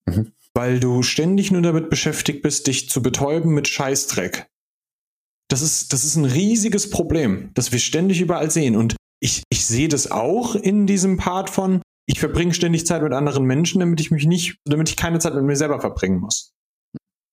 [0.06, 0.34] Mhm.
[0.54, 4.48] Weil du ständig nur damit beschäftigt bist, dich zu betäuben mit Scheißdreck.
[5.50, 8.76] Das ist, das ist ein riesiges Problem, das wir ständig überall sehen.
[8.76, 13.14] Und ich, ich sehe das auch in diesem Part von, ich verbringe ständig Zeit mit
[13.14, 16.54] anderen Menschen, damit ich mich nicht, damit ich keine Zeit mit mir selber verbringen muss.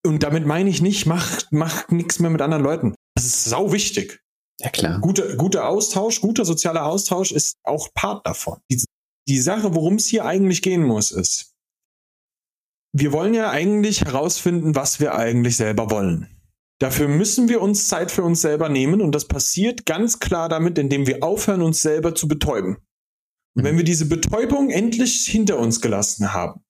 [0.07, 2.95] Und damit meine ich nicht, mach, mach nichts mehr mit anderen Leuten.
[3.15, 4.21] Das ist sau wichtig.
[4.61, 5.01] Ja, klar.
[5.01, 8.59] Guter, guter Austausch, guter sozialer Austausch ist auch Part davon.
[8.71, 8.87] Diese,
[9.29, 11.53] die Sache, worum es hier eigentlich gehen muss, ist,
[12.93, 16.29] wir wollen ja eigentlich herausfinden, was wir eigentlich selber wollen.
[16.81, 20.79] Dafür müssen wir uns Zeit für uns selber nehmen und das passiert ganz klar damit,
[20.79, 22.79] indem wir aufhören, uns selber zu betäuben.
[23.59, 26.61] Und wenn wir diese Betäubung endlich hinter uns gelassen haben,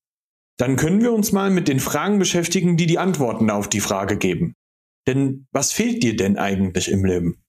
[0.56, 4.16] dann können wir uns mal mit den Fragen beschäftigen, die die Antworten auf die Frage
[4.16, 4.54] geben.
[5.06, 7.42] Denn was fehlt dir denn eigentlich im Leben?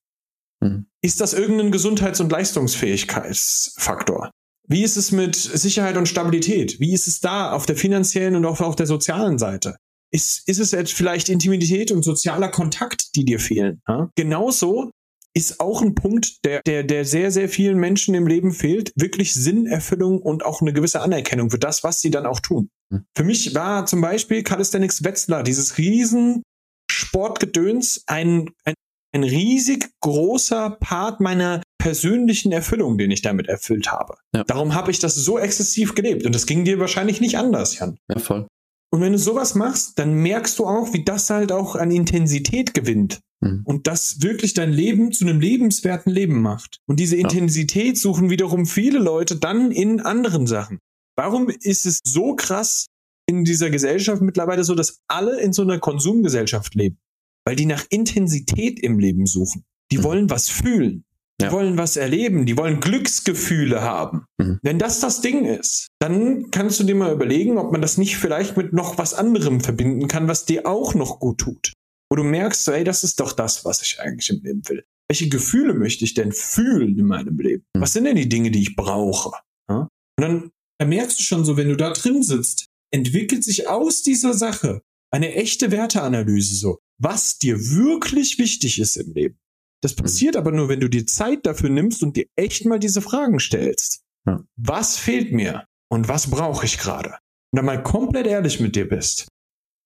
[0.60, 0.88] Mhm.
[1.02, 4.30] Ist das irgendein Gesundheits- und Leistungsfähigkeitsfaktor?
[4.68, 6.82] Wie ist es mit Sicherheit und Stabilität?
[6.82, 9.78] Wie ist es da auf der finanziellen und auch auf der sozialen Seite?
[10.12, 13.82] Ist, ist es jetzt vielleicht Intimität und sozialer Kontakt, die dir fehlen?
[13.88, 14.10] Ja?
[14.16, 14.92] Genauso
[15.40, 19.34] ist auch ein Punkt, der, der, der sehr, sehr vielen Menschen im Leben fehlt, wirklich
[19.34, 22.70] Sinnerfüllung und auch eine gewisse Anerkennung für das, was sie dann auch tun.
[22.90, 23.06] Mhm.
[23.16, 26.44] Für mich war zum Beispiel Calisthenics Wetzlar, dieses riesen
[26.92, 28.76] Sportgedöns, ein, ein,
[29.14, 34.16] ein riesig großer Part meiner persönlichen Erfüllung, den ich damit erfüllt habe.
[34.36, 34.44] Ja.
[34.44, 37.98] Darum habe ich das so exzessiv gelebt und das ging dir wahrscheinlich nicht anders, Jan.
[38.10, 38.48] Ja, voll.
[38.92, 42.74] Und wenn du sowas machst, dann merkst du auch, wie das halt auch an Intensität
[42.74, 43.20] gewinnt.
[43.42, 43.62] Mhm.
[43.64, 46.80] Und das wirklich dein Leben zu einem lebenswerten Leben macht.
[46.88, 50.80] Und diese Intensität suchen wiederum viele Leute dann in anderen Sachen.
[51.18, 52.88] Warum ist es so krass
[53.28, 56.98] in dieser Gesellschaft mittlerweile so, dass alle in so einer Konsumgesellschaft leben?
[57.46, 59.64] Weil die nach Intensität im Leben suchen.
[59.92, 60.04] Die mhm.
[60.04, 61.04] wollen was fühlen.
[61.40, 61.52] Die ja.
[61.54, 64.26] wollen was erleben, die wollen Glücksgefühle haben.
[64.38, 64.60] Mhm.
[64.62, 68.18] Wenn das das Ding ist, dann kannst du dir mal überlegen, ob man das nicht
[68.18, 71.74] vielleicht mit noch was anderem verbinden kann, was dir auch noch gut tut.
[72.10, 74.84] Wo du merkst, so, ey, das ist doch das, was ich eigentlich im Leben will.
[75.10, 77.66] Welche Gefühle möchte ich denn fühlen in meinem Leben?
[77.76, 77.82] Mhm.
[77.82, 79.32] Was sind denn die Dinge, die ich brauche?
[79.70, 79.82] Ja?
[79.82, 79.90] Und
[80.22, 84.34] dann, dann merkst du schon so, wenn du da drin sitzt, entwickelt sich aus dieser
[84.34, 89.40] Sache eine echte Werteanalyse so, was dir wirklich wichtig ist im Leben.
[89.82, 90.02] Das mhm.
[90.02, 93.40] passiert aber nur, wenn du dir Zeit dafür nimmst und dir echt mal diese Fragen
[93.40, 94.02] stellst.
[94.28, 94.44] Ja.
[94.58, 97.18] Was fehlt mir und was brauche ich gerade?
[97.52, 99.28] Und dann mal komplett ehrlich mit dir bist.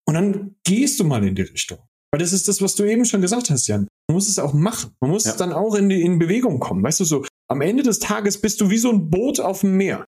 [0.06, 1.80] Und dann gehst du mal in die Richtung.
[2.14, 3.88] Weil das ist das, was du eben schon gesagt hast, Jan.
[4.08, 4.92] Man muss es auch machen.
[5.02, 5.36] Man muss ja.
[5.36, 6.84] dann auch in, die, in Bewegung kommen.
[6.84, 9.78] Weißt du, so am Ende des Tages bist du wie so ein Boot auf dem
[9.78, 10.06] Meer.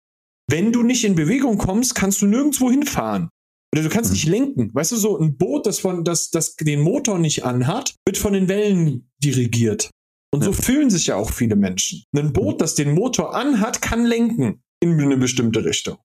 [0.48, 3.30] Wenn du nicht in Bewegung kommst, kannst du nirgendwo hinfahren.
[3.74, 4.14] Oder du kannst mhm.
[4.14, 4.70] nicht lenken.
[4.76, 8.34] Weißt du, so ein Boot, das von, das, das den Motor nicht anhat, wird von
[8.34, 9.90] den Wellen dirigiert.
[10.32, 10.46] Und ja.
[10.46, 12.04] so fühlen sich ja auch viele Menschen.
[12.16, 15.98] Ein Boot, das den Motor anhat, kann lenken in eine bestimmte Richtung.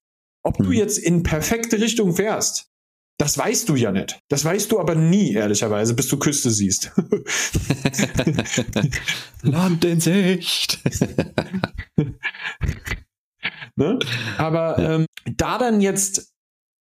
[0.43, 0.63] Ob mhm.
[0.63, 2.70] du jetzt in perfekte Richtung fährst,
[3.17, 4.19] das weißt du ja nicht.
[4.29, 6.91] Das weißt du aber nie, ehrlicherweise, bis du Küste siehst.
[9.43, 10.79] Land in Sicht.
[13.75, 13.99] ne?
[14.37, 15.05] Aber ähm,
[15.37, 16.31] da dann jetzt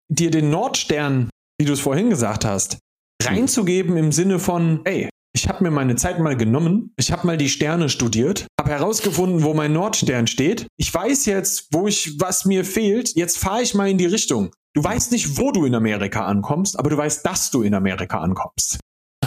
[0.09, 2.79] dir den Nordstern, wie du es vorhin gesagt hast,
[3.23, 7.37] reinzugeben im Sinne von, ey, ich habe mir meine Zeit mal genommen, ich habe mal
[7.37, 10.67] die Sterne studiert, habe herausgefunden, wo mein Nordstern steht.
[10.77, 13.15] Ich weiß jetzt, wo ich was mir fehlt.
[13.15, 14.51] Jetzt fahre ich mal in die Richtung.
[14.73, 18.21] Du weißt nicht, wo du in Amerika ankommst, aber du weißt, dass du in Amerika
[18.21, 18.79] ankommst.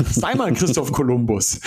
[0.06, 1.60] Sei mal Christoph Kolumbus.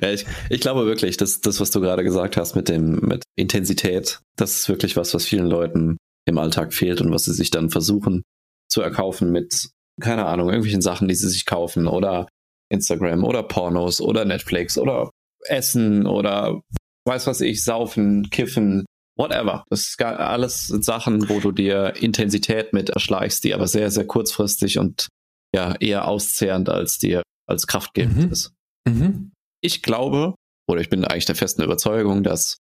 [0.00, 3.24] Ja, ich, ich glaube wirklich, dass das, was du gerade gesagt hast mit dem mit
[3.36, 7.50] Intensität, das ist wirklich was, was vielen Leuten im Alltag fehlt und was sie sich
[7.50, 8.22] dann versuchen
[8.68, 12.28] zu erkaufen mit, keine Ahnung, irgendwelchen Sachen, die sie sich kaufen oder
[12.70, 15.10] Instagram oder Pornos oder Netflix oder
[15.46, 16.60] Essen oder
[17.06, 18.84] weiß was ich, saufen, kiffen,
[19.16, 19.64] whatever.
[19.68, 24.78] Das ist alles Sachen, wo du dir Intensität mit erschleichst, die aber sehr, sehr kurzfristig
[24.78, 25.08] und
[25.54, 28.32] ja eher auszehrend als dir als kraftgebend mhm.
[28.32, 28.52] ist.
[28.88, 29.32] Mhm.
[29.60, 30.34] Ich glaube,
[30.68, 32.58] oder ich bin eigentlich der festen Überzeugung, dass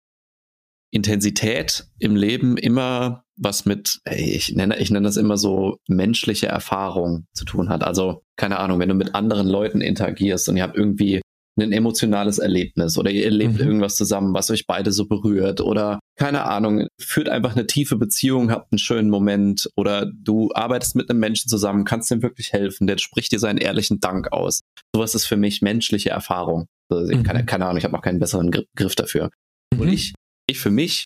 [0.91, 7.25] Intensität im Leben immer was mit, ich nenne, ich nenne das immer so menschliche Erfahrung
[7.33, 7.83] zu tun hat.
[7.83, 11.21] Also, keine Ahnung, wenn du mit anderen Leuten interagierst und ihr habt irgendwie
[11.57, 13.61] ein emotionales Erlebnis oder ihr erlebt mhm.
[13.61, 18.51] irgendwas zusammen, was euch beide so berührt oder keine Ahnung, führt einfach eine tiefe Beziehung,
[18.51, 22.87] habt einen schönen Moment oder du arbeitest mit einem Menschen zusammen, kannst ihm wirklich helfen,
[22.87, 24.61] der spricht dir seinen ehrlichen Dank aus.
[24.93, 26.67] Sowas ist für mich menschliche Erfahrung.
[26.89, 27.23] Also ich, mhm.
[27.23, 29.29] keine, keine Ahnung, ich habe noch keinen besseren Griff dafür.
[29.73, 29.79] Mhm.
[29.79, 30.13] Und ich,
[30.47, 31.05] ich für mich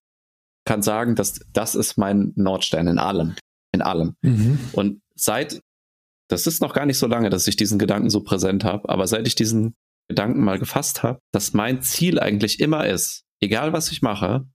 [0.66, 3.36] kann sagen, dass das ist mein Nordstern in allem.
[3.72, 4.16] In allem.
[4.22, 4.60] Mhm.
[4.74, 5.62] Und seit,
[6.28, 9.08] das ist noch gar nicht so lange, dass ich diesen Gedanken so präsent habe, aber
[9.08, 9.74] seit ich diesen
[10.10, 14.48] Gedanken mal gefasst habe, dass mein Ziel eigentlich immer ist, egal was ich mache,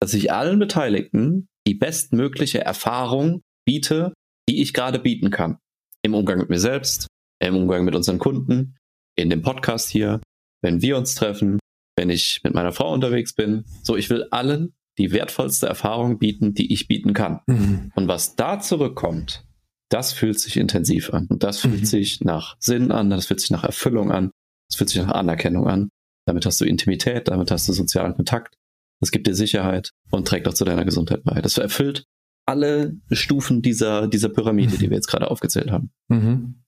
[0.00, 4.12] dass ich allen Beteiligten die bestmögliche Erfahrung biete,
[4.48, 5.58] die ich gerade bieten kann.
[6.02, 7.08] Im Umgang mit mir selbst,
[7.40, 8.76] im Umgang mit unseren Kunden,
[9.16, 10.20] in dem Podcast hier,
[10.62, 11.58] wenn wir uns treffen,
[11.96, 13.64] wenn ich mit meiner Frau unterwegs bin.
[13.82, 17.40] So, ich will allen die wertvollste Erfahrung bieten, die ich bieten kann.
[17.46, 17.92] Mhm.
[17.94, 19.44] Und was da zurückkommt,
[19.90, 21.26] das fühlt sich intensiv an.
[21.28, 21.86] Und das fühlt mhm.
[21.86, 24.30] sich nach Sinn an, das fühlt sich nach Erfüllung an,
[24.70, 25.88] es fühlt sich nach Anerkennung an.
[26.26, 28.54] Damit hast du Intimität, damit hast du sozialen Kontakt.
[29.00, 31.40] das gibt dir Sicherheit und trägt auch zu deiner Gesundheit bei.
[31.40, 32.04] Das erfüllt
[32.46, 35.90] alle Stufen dieser, dieser Pyramide, die wir jetzt gerade aufgezählt haben.
[36.08, 36.62] Mhm.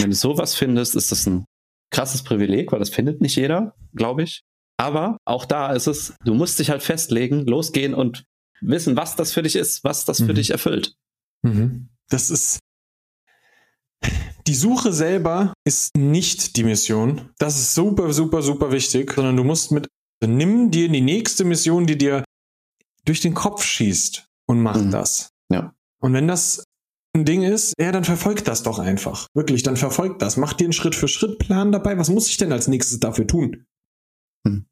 [0.00, 1.44] Wenn du sowas findest, ist das ein
[1.90, 4.42] krasses Privileg, weil das findet nicht jeder, glaube ich.
[4.78, 8.24] Aber auch da ist es, du musst dich halt festlegen, losgehen und
[8.60, 10.34] wissen, was das für dich ist, was das für Mhm.
[10.36, 10.94] dich erfüllt.
[11.42, 11.88] Mhm.
[12.08, 12.58] Das ist.
[14.46, 17.30] Die Suche selber ist nicht die Mission.
[17.38, 19.86] Das ist super, super, super wichtig, sondern du musst mit.
[20.24, 22.24] Nimm dir die nächste Mission, die dir
[23.04, 24.90] durch den Kopf schießt und mach Mhm.
[24.90, 25.30] das.
[25.52, 25.74] Ja.
[26.00, 26.64] Und wenn das
[27.14, 29.26] ein Ding ist, ja, dann verfolg das doch einfach.
[29.34, 30.36] Wirklich, dann verfolg das.
[30.36, 31.98] Mach dir einen Schritt-für-Schritt-Plan dabei.
[31.98, 33.64] Was muss ich denn als nächstes dafür tun?
[34.46, 34.66] Hm.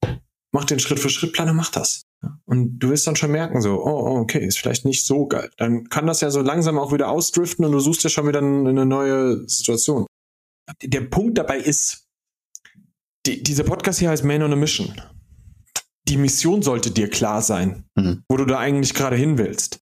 [0.53, 2.03] Mach den Schritt-für-Schritt-Plan und mach das.
[2.45, 5.51] Und du wirst dann schon merken, so, oh, oh, okay, ist vielleicht nicht so geil.
[5.57, 8.41] Dann kann das ja so langsam auch wieder ausdriften und du suchst ja schon wieder
[8.41, 10.07] eine neue Situation.
[10.83, 12.07] Der Punkt dabei ist,
[13.27, 15.01] die, dieser Podcast hier heißt Man on a Mission.
[16.09, 18.23] Die Mission sollte dir klar sein, Mhm.
[18.29, 19.79] wo du da eigentlich gerade hin willst.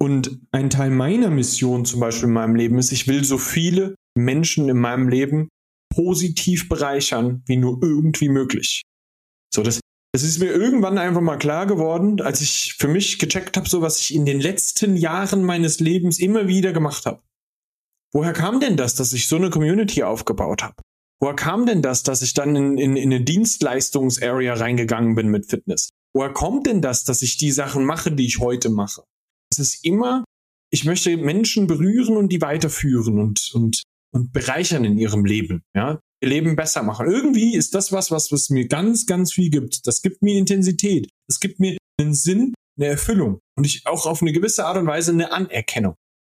[0.00, 3.94] Und ein Teil meiner Mission zum Beispiel in meinem Leben ist, ich will so viele
[4.16, 5.48] Menschen in meinem Leben
[5.94, 8.82] positiv bereichern, wie nur irgendwie möglich.
[9.52, 9.80] So, das,
[10.14, 13.82] das ist mir irgendwann einfach mal klar geworden, als ich für mich gecheckt habe, so
[13.82, 17.20] was ich in den letzten Jahren meines Lebens immer wieder gemacht habe.
[18.12, 20.76] Woher kam denn das, dass ich so eine Community aufgebaut habe?
[21.20, 25.50] Woher kam denn das, dass ich dann in, in, in eine Dienstleistungsarea reingegangen bin mit
[25.50, 25.88] Fitness?
[26.14, 29.02] Woher kommt denn das, dass ich die Sachen mache, die ich heute mache?
[29.50, 30.22] Es ist immer,
[30.70, 35.98] ich möchte Menschen berühren und die weiterführen und, und, und bereichern in ihrem Leben, ja,
[36.24, 37.06] ihr Leben besser machen.
[37.06, 39.86] Irgendwie ist das was, was, was mir ganz, ganz viel gibt.
[39.86, 41.08] Das gibt mir Intensität.
[41.28, 44.86] Das gibt mir einen Sinn, eine Erfüllung und ich auch auf eine gewisse Art und
[44.86, 45.94] Weise eine Anerkennung.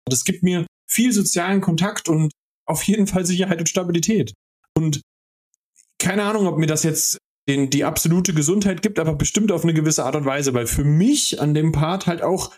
[0.06, 2.32] Das gibt mir viel sozialen Kontakt und
[2.66, 4.32] auf jeden Fall Sicherheit und Stabilität.
[4.76, 5.00] Und
[5.98, 7.18] keine Ahnung, ob mir das jetzt
[7.48, 10.84] den, die absolute Gesundheit gibt, aber bestimmt auf eine gewisse Art und Weise, weil für
[10.84, 12.54] mich an dem Part halt auch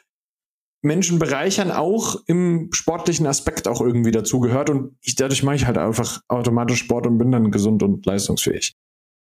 [0.87, 5.77] Menschen bereichern auch im sportlichen Aspekt auch irgendwie dazugehört und ich, dadurch mache ich halt
[5.79, 8.73] einfach automatisch Sport und bin dann gesund und leistungsfähig.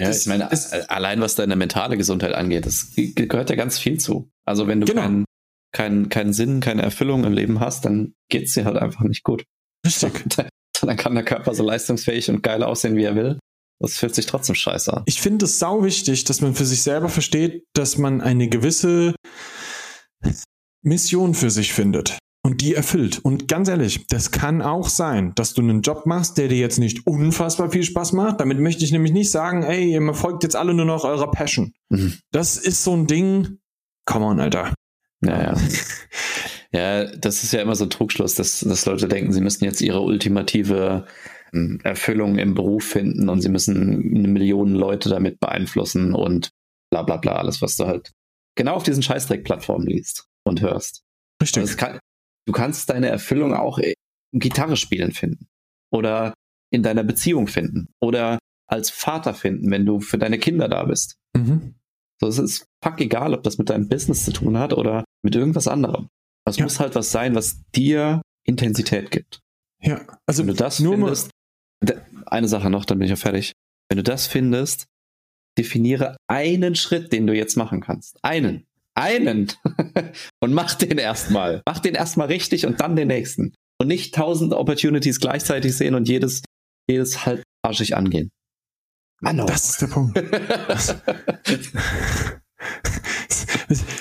[0.00, 0.56] Ja, Das ich meine, a-
[0.88, 4.30] allein was deine mentale Gesundheit angeht, das ge- gehört ja ganz viel zu.
[4.46, 5.02] Also wenn du Genau.
[5.02, 5.24] keinen
[5.72, 9.44] keinen keinen Sinn, keine Erfüllung im Leben hast, dann geht's dir halt einfach nicht gut.
[9.86, 10.12] Richtig.
[10.82, 13.38] Dann kann der Körper so leistungsfähig und geil aussehen, wie er will.
[13.82, 15.02] Das fühlt sich trotzdem scheiße an.
[15.06, 19.14] Ich finde es sau wichtig, dass man für sich selber versteht, dass man eine gewisse
[20.82, 23.18] Mission für sich findet und die erfüllt.
[23.22, 26.78] Und ganz ehrlich, das kann auch sein, dass du einen Job machst, der dir jetzt
[26.78, 28.40] nicht unfassbar viel Spaß macht.
[28.40, 31.72] Damit möchte ich nämlich nicht sagen, ey, ihr folgt jetzt alle nur noch eurer Passion.
[31.90, 32.14] Mhm.
[32.32, 33.58] Das ist so ein Ding.
[34.06, 34.74] Come on, Alter.
[35.22, 35.54] Ja,
[36.72, 37.16] ja.
[37.16, 40.00] das ist ja immer so ein Trugschluss, dass, dass Leute denken, sie müssen jetzt ihre
[40.00, 41.06] ultimative
[41.52, 46.50] ähm, Erfüllung im Beruf finden und sie müssen eine Million Leute damit beeinflussen und
[46.90, 48.12] bla bla bla, alles, was du halt
[48.56, 51.02] genau auf diesen Scheißdreck-Plattformen liest und hörst.
[51.42, 51.62] Richtig.
[51.62, 51.98] Also kann,
[52.46, 53.94] du kannst deine Erfüllung auch im
[54.38, 55.48] Gitarre spielen finden
[55.90, 56.34] oder
[56.72, 61.16] in deiner Beziehung finden oder als Vater finden, wenn du für deine Kinder da bist.
[61.36, 61.74] Mhm.
[62.20, 65.34] So, es ist fuck egal, ob das mit deinem Business zu tun hat oder mit
[65.34, 66.08] irgendwas anderem.
[66.46, 66.64] Es Ja.
[66.64, 69.40] muss halt was sein, was dir Intensität gibt.
[69.82, 71.30] Ja, also Wenn du das nur findest,
[72.26, 73.52] eine Sache noch, dann bin ich ja fertig.
[73.88, 74.86] Wenn du das findest,
[75.58, 78.22] definiere einen Schritt, den du jetzt machen kannst.
[78.22, 78.66] Einen.
[78.94, 79.52] Einen.
[80.40, 81.62] und mach den erstmal.
[81.66, 83.54] Mach den erstmal richtig und dann den nächsten.
[83.80, 86.42] Und nicht tausend Opportunities gleichzeitig sehen und jedes,
[86.88, 88.30] jedes halt arschig angehen.
[89.20, 89.46] Mann, oh.
[89.46, 90.16] das ist der Punkt.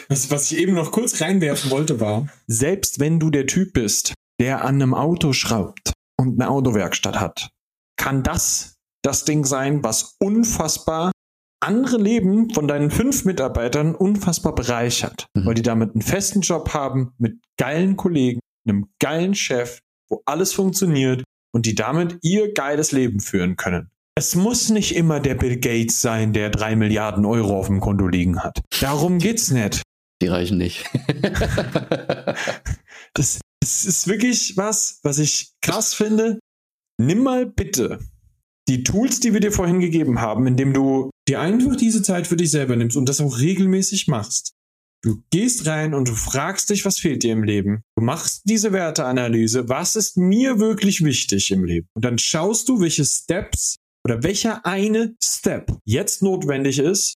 [0.07, 4.13] Was, was ich eben noch kurz reinwerfen wollte, war, selbst wenn du der Typ bist,
[4.39, 7.49] der an einem Auto schraubt und eine Autowerkstatt hat,
[7.97, 11.11] kann das das Ding sein, was unfassbar
[11.61, 15.45] andere Leben von deinen fünf Mitarbeitern unfassbar bereichert, Mhm.
[15.45, 20.53] weil die damit einen festen Job haben, mit geilen Kollegen, einem geilen Chef, wo alles
[20.53, 23.89] funktioniert und die damit ihr geiles Leben führen können.
[24.15, 28.07] Es muss nicht immer der Bill Gates sein, der drei Milliarden Euro auf dem Konto
[28.07, 28.59] liegen hat.
[28.81, 29.81] Darum geht's nicht.
[30.21, 30.85] Die reichen nicht.
[33.15, 36.39] Das, das ist wirklich was, was ich krass finde.
[37.01, 37.99] Nimm mal bitte
[38.67, 42.37] die Tools, die wir dir vorhin gegeben haben, indem du dir einfach diese Zeit für
[42.37, 44.53] dich selber nimmst und das auch regelmäßig machst.
[45.01, 47.83] Du gehst rein und du fragst dich, was fehlt dir im Leben.
[47.95, 49.69] Du machst diese Werteanalyse.
[49.69, 51.87] Was ist mir wirklich wichtig im Leben?
[51.95, 57.15] Und dann schaust du, welche Steps oder welcher eine Step jetzt notwendig ist,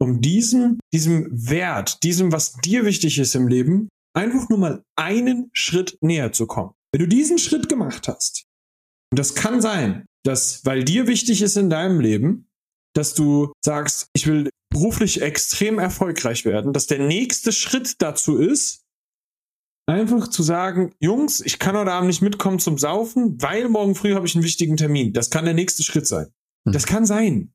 [0.00, 5.50] um diesem, diesem Wert, diesem, was dir wichtig ist im Leben, einfach nur mal einen
[5.52, 6.72] Schritt näher zu kommen.
[6.92, 8.44] Wenn du diesen Schritt gemacht hast,
[9.12, 12.49] und das kann sein, dass, weil dir wichtig ist in deinem Leben,
[12.94, 18.84] dass du sagst, ich will beruflich extrem erfolgreich werden, dass der nächste Schritt dazu ist,
[19.86, 24.14] einfach zu sagen, Jungs, ich kann heute Abend nicht mitkommen zum Saufen, weil morgen früh
[24.14, 25.12] habe ich einen wichtigen Termin.
[25.12, 26.26] Das kann der nächste Schritt sein.
[26.66, 26.72] Hm.
[26.72, 27.52] Das kann sein.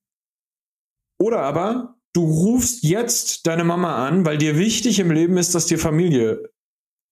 [1.17, 5.67] Oder aber du rufst jetzt deine Mama an, weil dir wichtig im Leben ist, dass
[5.67, 6.49] dir Familie,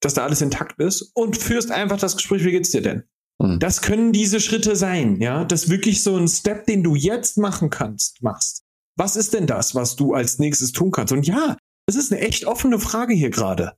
[0.01, 3.03] dass da alles intakt ist und führst einfach das Gespräch, wie geht's dir denn?
[3.43, 3.59] Hm.
[3.59, 7.69] Das können diese Schritte sein, ja, das wirklich so ein Step, den du jetzt machen
[7.69, 8.63] kannst, machst.
[8.97, 11.11] Was ist denn das, was du als nächstes tun kannst?
[11.13, 13.73] Und ja, das ist eine echt offene Frage hier gerade.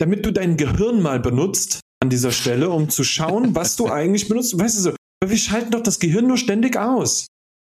[0.00, 4.28] Damit du dein Gehirn mal benutzt an dieser Stelle, um zu schauen, was du eigentlich
[4.28, 4.58] benutzt.
[4.58, 4.90] Weißt du so,
[5.20, 7.26] weil wir schalten doch das Gehirn nur ständig aus.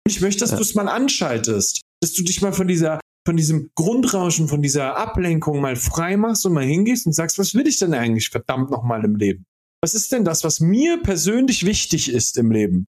[0.06, 0.56] Ich möchte, dass Ja.
[0.56, 4.96] du es mal anschaltest, dass du dich mal von dieser, von diesem Grundrauschen, von dieser
[4.96, 8.70] Ablenkung mal frei machst und mal hingehst und sagst, was will ich denn eigentlich verdammt
[8.70, 9.44] nochmal im Leben?
[9.82, 12.86] Was ist denn das, was mir persönlich wichtig ist im Leben?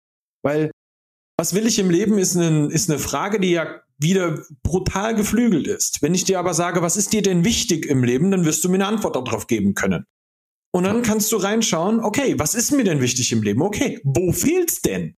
[0.43, 0.71] Weil,
[1.37, 5.67] was will ich im Leben, ist, ein, ist eine Frage, die ja wieder brutal geflügelt
[5.67, 6.01] ist.
[6.01, 8.69] Wenn ich dir aber sage, was ist dir denn wichtig im Leben, dann wirst du
[8.69, 10.05] mir eine Antwort darauf geben können.
[10.73, 13.63] Und dann kannst du reinschauen, okay, was ist mir denn wichtig im Leben?
[13.63, 15.17] Okay, wo fehlt's denn?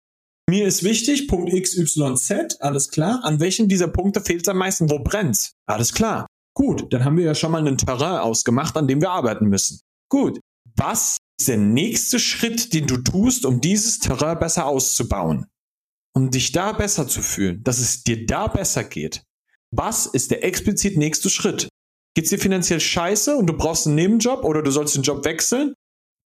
[0.49, 3.22] Mir ist wichtig, Punkt X, Y, Z, alles klar.
[3.24, 4.89] An welchen dieser Punkte fehlt's am meisten?
[4.89, 5.55] Wo brennt's?
[5.65, 6.28] Alles klar.
[6.53, 9.82] Gut, dann haben wir ja schon mal einen Terrain ausgemacht, an dem wir arbeiten müssen.
[10.09, 10.39] Gut.
[10.76, 15.45] Was ist der nächste Schritt, den du tust, um dieses Terrain besser auszubauen?
[16.13, 19.23] Um dich da besser zu fühlen, dass es dir da besser geht.
[19.71, 21.69] Was ist der explizit nächste Schritt?
[22.15, 25.75] Geht's dir finanziell scheiße und du brauchst einen Nebenjob oder du sollst den Job wechseln?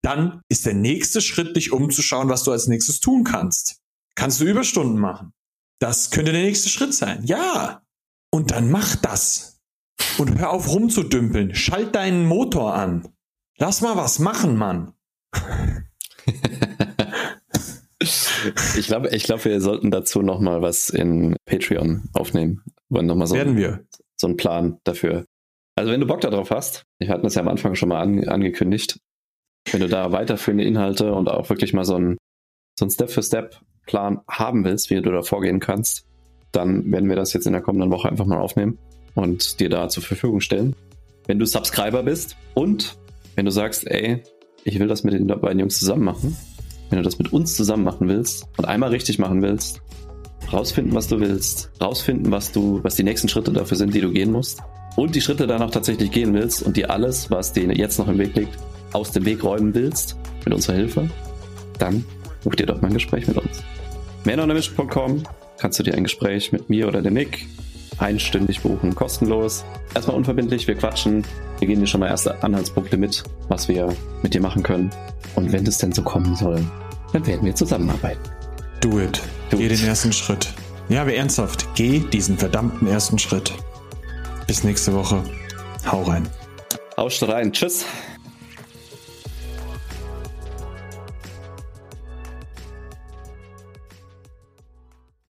[0.02, 3.82] Dann ist der nächste Schritt, dich umzuschauen, was du als nächstes tun kannst.
[4.16, 5.34] Kannst du Überstunden machen?
[5.80, 7.24] Das könnte der nächste Schritt sein.
[7.26, 7.84] Ja.
[8.32, 9.60] Und dann mach das.
[10.18, 11.54] Und hör auf rumzudümpeln.
[11.54, 13.10] Schalt deinen Motor an.
[13.58, 14.94] Lass mal was machen, Mann.
[18.78, 22.64] Ich glaube, ich glaube, wir sollten dazu noch mal was in Patreon aufnehmen.
[22.90, 23.86] Wollen noch mal so, Werden wir.
[24.16, 25.26] so einen Plan dafür.
[25.76, 28.28] Also wenn du Bock darauf hast, wir hatten das ja am Anfang schon mal an,
[28.28, 29.00] angekündigt,
[29.72, 32.18] wenn du da weiterführende Inhalte und auch wirklich mal so einen
[32.78, 36.06] so einen Step-für-Step-Plan haben willst, wie du da vorgehen kannst,
[36.52, 38.80] dann werden wir das jetzt in der kommenden Woche einfach mal aufnehmen
[39.14, 40.76] und dir da zur Verfügung stellen.
[41.28, 42.98] Wenn du Subscriber bist und
[43.36, 44.24] wenn du sagst, ey,
[44.64, 46.36] ich will das mit den beiden Jungs zusammen machen,
[46.90, 49.82] wenn du das mit uns zusammen machen willst und einmal richtig machen willst,
[50.52, 54.12] rausfinden, was du willst, rausfinden, was du, was die nächsten Schritte dafür sind, die du
[54.12, 54.60] gehen musst
[54.96, 58.18] und die Schritte danach tatsächlich gehen willst und dir alles, was dir jetzt noch im
[58.18, 58.58] Weg liegt,
[58.94, 61.10] aus dem Weg räumen willst, mit unserer Hilfe,
[61.80, 62.04] dann
[62.44, 63.64] buch dir doch mal ein Gespräch mit uns.
[64.26, 65.24] männeruntermission.com
[65.58, 67.48] kannst du dir ein Gespräch mit mir oder dem Nick
[68.02, 69.64] einstündig buchen, kostenlos.
[69.94, 71.24] Erstmal unverbindlich, wir quatschen,
[71.60, 73.94] wir geben dir schon mal erste Anhaltspunkte mit, was wir
[74.24, 74.90] mit dir machen können.
[75.36, 76.66] Und wenn es denn so kommen soll,
[77.14, 78.22] dann werden wir zusammenarbeiten.
[78.82, 79.22] Do it.
[79.50, 79.80] Do Geh it.
[79.80, 80.54] den ersten Schritt.
[80.90, 81.68] Ja, aber ernsthaft.
[81.76, 83.54] Geh diesen verdammten ersten Schritt.
[84.48, 85.24] Bis nächste Woche.
[85.90, 86.28] Hau rein.
[86.98, 87.86] Haust rein, tschüss.